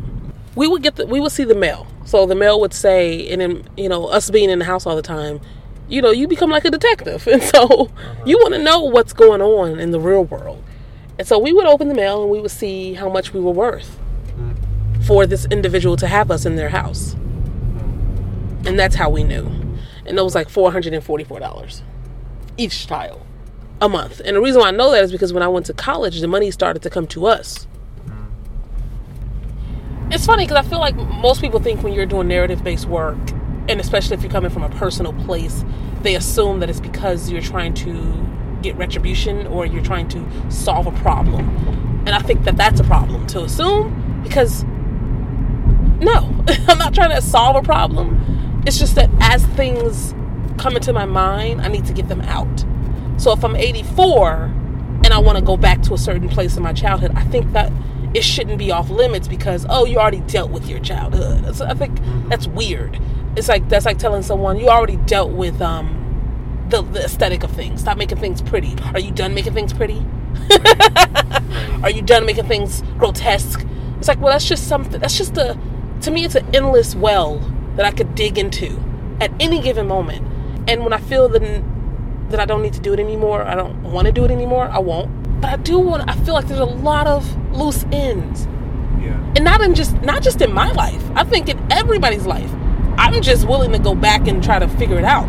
We 0.56 0.68
would 0.68 0.82
get 0.82 0.96
the, 0.96 1.06
we 1.06 1.20
would 1.20 1.32
see 1.32 1.44
the 1.44 1.54
mail. 1.54 1.86
So 2.04 2.26
the 2.26 2.34
mail 2.34 2.60
would 2.60 2.74
say, 2.74 3.28
and 3.28 3.40
then 3.40 3.68
you 3.76 3.88
know 3.88 4.06
us 4.06 4.30
being 4.30 4.50
in 4.50 4.58
the 4.58 4.64
house 4.64 4.86
all 4.86 4.96
the 4.96 5.02
time, 5.02 5.40
you 5.88 6.00
know 6.02 6.10
you 6.10 6.28
become 6.28 6.50
like 6.50 6.64
a 6.64 6.70
detective, 6.70 7.26
and 7.32 7.42
so 7.42 7.64
uh-huh. 7.64 8.14
you 8.24 8.38
want 8.38 8.54
to 8.54 8.62
know 8.62 8.82
what's 8.82 9.12
going 9.12 9.42
on 9.42 9.78
in 9.80 9.90
the 9.90 10.00
real 10.00 10.24
world. 10.24 10.62
And 11.18 11.26
so 11.26 11.38
we 11.38 11.52
would 11.52 11.66
open 11.66 11.88
the 11.88 11.94
mail 11.94 12.22
and 12.22 12.30
we 12.30 12.40
would 12.40 12.50
see 12.50 12.94
how 12.94 13.08
much 13.08 13.32
we 13.32 13.40
were 13.40 13.52
worth 13.52 13.98
mm. 14.36 15.04
for 15.06 15.26
this 15.26 15.46
individual 15.46 15.96
to 15.98 16.08
have 16.08 16.30
us 16.30 16.44
in 16.44 16.56
their 16.56 16.70
house, 16.70 17.14
mm. 17.14 18.66
and 18.66 18.78
that's 18.78 18.96
how 18.96 19.10
we 19.10 19.24
knew. 19.24 19.46
And 20.06 20.18
it 20.18 20.22
was 20.22 20.34
like 20.34 20.48
four 20.48 20.72
hundred 20.72 20.92
and 20.92 21.02
forty-four 21.02 21.40
dollars 21.40 21.82
each 22.56 22.86
child 22.86 23.20
a 23.80 23.88
month. 23.88 24.20
And 24.24 24.36
the 24.36 24.40
reason 24.40 24.60
why 24.60 24.68
I 24.68 24.70
know 24.70 24.90
that 24.90 25.04
is 25.04 25.12
because 25.12 25.32
when 25.32 25.42
I 25.42 25.48
went 25.48 25.66
to 25.66 25.74
college, 25.74 26.20
the 26.20 26.28
money 26.28 26.50
started 26.50 26.82
to 26.82 26.90
come 26.90 27.06
to 27.08 27.26
us. 27.26 27.66
It's 30.10 30.26
funny 30.26 30.44
because 30.44 30.64
I 30.64 30.68
feel 30.68 30.80
like 30.80 30.96
most 30.96 31.40
people 31.40 31.60
think 31.60 31.82
when 31.82 31.92
you're 31.92 32.06
doing 32.06 32.28
narrative 32.28 32.62
based 32.62 32.86
work, 32.86 33.18
and 33.68 33.80
especially 33.80 34.16
if 34.16 34.22
you're 34.22 34.30
coming 34.30 34.50
from 34.50 34.62
a 34.62 34.68
personal 34.70 35.12
place, 35.24 35.64
they 36.02 36.14
assume 36.14 36.60
that 36.60 36.68
it's 36.68 36.80
because 36.80 37.30
you're 37.30 37.42
trying 37.42 37.74
to 37.74 38.24
get 38.62 38.76
retribution 38.76 39.46
or 39.46 39.66
you're 39.66 39.82
trying 39.82 40.08
to 40.08 40.50
solve 40.50 40.86
a 40.86 40.92
problem. 40.92 41.48
And 42.06 42.10
I 42.10 42.18
think 42.18 42.44
that 42.44 42.56
that's 42.56 42.80
a 42.80 42.84
problem 42.84 43.26
to 43.28 43.42
assume 43.42 44.22
because 44.22 44.64
no, 46.00 46.44
I'm 46.68 46.78
not 46.78 46.94
trying 46.94 47.10
to 47.10 47.22
solve 47.22 47.56
a 47.56 47.62
problem. 47.62 48.62
It's 48.66 48.78
just 48.78 48.94
that 48.96 49.10
as 49.20 49.44
things 49.46 50.14
come 50.58 50.76
into 50.76 50.92
my 50.92 51.06
mind, 51.06 51.62
I 51.62 51.68
need 51.68 51.86
to 51.86 51.92
get 51.92 52.08
them 52.08 52.20
out. 52.22 52.64
So 53.16 53.32
if 53.32 53.44
I'm 53.44 53.56
84 53.56 54.34
and 55.04 55.08
I 55.08 55.18
want 55.18 55.38
to 55.38 55.44
go 55.44 55.56
back 55.56 55.82
to 55.82 55.94
a 55.94 55.98
certain 55.98 56.28
place 56.28 56.56
in 56.56 56.62
my 56.62 56.72
childhood, 56.72 57.12
I 57.14 57.24
think 57.24 57.52
that 57.52 57.72
it 58.14 58.22
shouldn't 58.22 58.58
be 58.58 58.70
off 58.70 58.90
limits 58.90 59.28
because 59.28 59.66
oh, 59.68 59.84
you 59.84 59.98
already 59.98 60.20
dealt 60.20 60.50
with 60.50 60.68
your 60.68 60.78
childhood. 60.80 61.54
So 61.54 61.66
I 61.66 61.74
think 61.74 61.98
that's 62.28 62.46
weird. 62.46 63.00
It's 63.36 63.48
like 63.48 63.68
that's 63.68 63.84
like 63.84 63.98
telling 63.98 64.22
someone 64.22 64.58
you 64.58 64.68
already 64.68 64.96
dealt 64.96 65.32
with 65.32 65.60
um 65.60 66.00
the, 66.68 66.82
the 66.82 67.04
aesthetic 67.04 67.42
of 67.42 67.50
things. 67.50 67.80
Stop 67.80 67.98
making 67.98 68.18
things 68.18 68.40
pretty. 68.40 68.74
Are 68.94 69.00
you 69.00 69.10
done 69.10 69.34
making 69.34 69.54
things 69.54 69.72
pretty? 69.72 70.04
Are 71.82 71.90
you 71.90 72.02
done 72.02 72.24
making 72.24 72.46
things 72.46 72.82
grotesque? 72.98 73.66
It's 73.98 74.08
like, 74.08 74.20
well, 74.20 74.32
that's 74.32 74.46
just 74.46 74.68
something. 74.68 75.00
That's 75.00 75.16
just 75.18 75.36
a. 75.36 75.58
To 76.02 76.10
me, 76.10 76.24
it's 76.24 76.34
an 76.34 76.46
endless 76.54 76.94
well 76.94 77.38
that 77.76 77.84
I 77.84 77.90
could 77.90 78.14
dig 78.14 78.38
into 78.38 78.80
at 79.20 79.32
any 79.40 79.60
given 79.60 79.86
moment. 79.86 80.26
And 80.68 80.82
when 80.82 80.92
I 80.92 80.98
feel 80.98 81.28
that 81.30 81.42
that 82.30 82.40
I 82.40 82.46
don't 82.46 82.62
need 82.62 82.72
to 82.74 82.80
do 82.80 82.92
it 82.92 83.00
anymore, 83.00 83.42
I 83.42 83.54
don't 83.54 83.82
want 83.82 84.06
to 84.06 84.12
do 84.12 84.24
it 84.24 84.30
anymore, 84.30 84.68
I 84.68 84.78
won't. 84.78 85.23
But 85.44 85.52
I 85.52 85.56
do 85.56 85.78
want. 85.78 86.08
I 86.08 86.14
feel 86.24 86.32
like 86.32 86.46
there's 86.48 86.58
a 86.58 86.64
lot 86.64 87.06
of 87.06 87.22
loose 87.54 87.84
ends, 87.92 88.48
Yeah. 88.98 89.10
and 89.36 89.44
not 89.44 89.60
in 89.60 89.74
just 89.74 90.00
not 90.00 90.22
just 90.22 90.40
in 90.40 90.54
my 90.54 90.72
life. 90.72 91.04
I 91.14 91.22
think 91.22 91.50
in 91.50 91.60
everybody's 91.70 92.24
life. 92.24 92.50
I'm 92.96 93.20
just 93.20 93.46
willing 93.46 93.70
to 93.72 93.78
go 93.78 93.94
back 93.94 94.26
and 94.26 94.42
try 94.42 94.58
to 94.58 94.66
figure 94.66 94.96
it 94.98 95.04
out. 95.04 95.26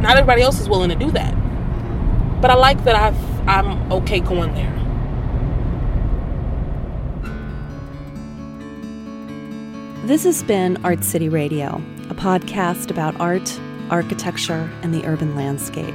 Not 0.00 0.16
everybody 0.16 0.40
else 0.40 0.58
is 0.62 0.66
willing 0.70 0.88
to 0.88 0.94
do 0.94 1.10
that. 1.10 1.34
But 2.40 2.50
I 2.50 2.54
like 2.54 2.84
that 2.84 2.96
I've 2.96 3.46
I'm 3.46 3.92
okay 3.92 4.20
going 4.20 4.54
there. 4.54 4.72
This 10.06 10.24
has 10.24 10.42
been 10.42 10.78
Art 10.86 11.04
City 11.04 11.28
Radio, 11.28 11.82
a 12.08 12.14
podcast 12.14 12.90
about 12.90 13.20
art, 13.20 13.60
architecture, 13.90 14.70
and 14.80 14.94
the 14.94 15.04
urban 15.04 15.36
landscape. 15.36 15.94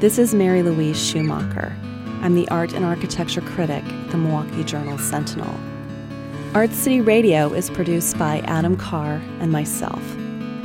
This 0.00 0.18
is 0.18 0.34
Mary 0.34 0.64
Louise 0.64 0.98
Schumacher. 1.00 1.76
I'm 2.22 2.34
the 2.34 2.48
art 2.48 2.74
and 2.74 2.84
architecture 2.84 3.40
critic 3.40 3.82
at 3.82 4.10
the 4.10 4.18
Milwaukee 4.18 4.62
Journal 4.62 4.98
Sentinel. 4.98 5.58
Art 6.54 6.72
City 6.72 7.00
Radio 7.00 7.52
is 7.54 7.70
produced 7.70 8.18
by 8.18 8.40
Adam 8.40 8.76
Carr 8.76 9.22
and 9.40 9.50
myself. 9.50 10.02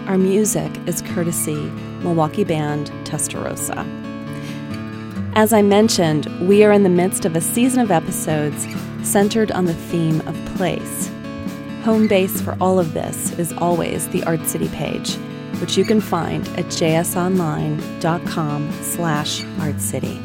Our 0.08 0.18
music 0.18 0.72
is 0.86 1.02
courtesy 1.02 1.72
Milwaukee 2.02 2.44
band 2.44 2.92
Testarossa. 3.06 3.86
As 5.36 5.54
I 5.54 5.62
mentioned, 5.62 6.26
we 6.48 6.64
are 6.64 6.72
in 6.72 6.84
the 6.84 6.90
midst 6.90 7.24
of 7.24 7.36
a 7.36 7.42
season 7.42 7.82
of 7.82 7.92
episodes 7.92 8.68
centered 9.04 9.52
on 9.52 9.66
the 9.66 9.74
theme 9.74 10.22
of 10.28 10.36
place. 10.56 11.10
Home 11.84 12.08
base 12.08 12.42
for 12.42 12.58
all 12.60 12.80
of 12.80 12.94
this 12.94 13.38
is 13.38 13.54
always 13.54 14.08
the 14.10 14.24
Art 14.24 14.46
City 14.48 14.70
page, 14.70 15.16
which 15.62 15.78
you 15.78 15.86
can 15.86 16.02
find 16.02 16.48
at 16.58 16.66
jsonline.com 16.66 18.72
slash 18.82 19.42
artcity. 19.60 20.25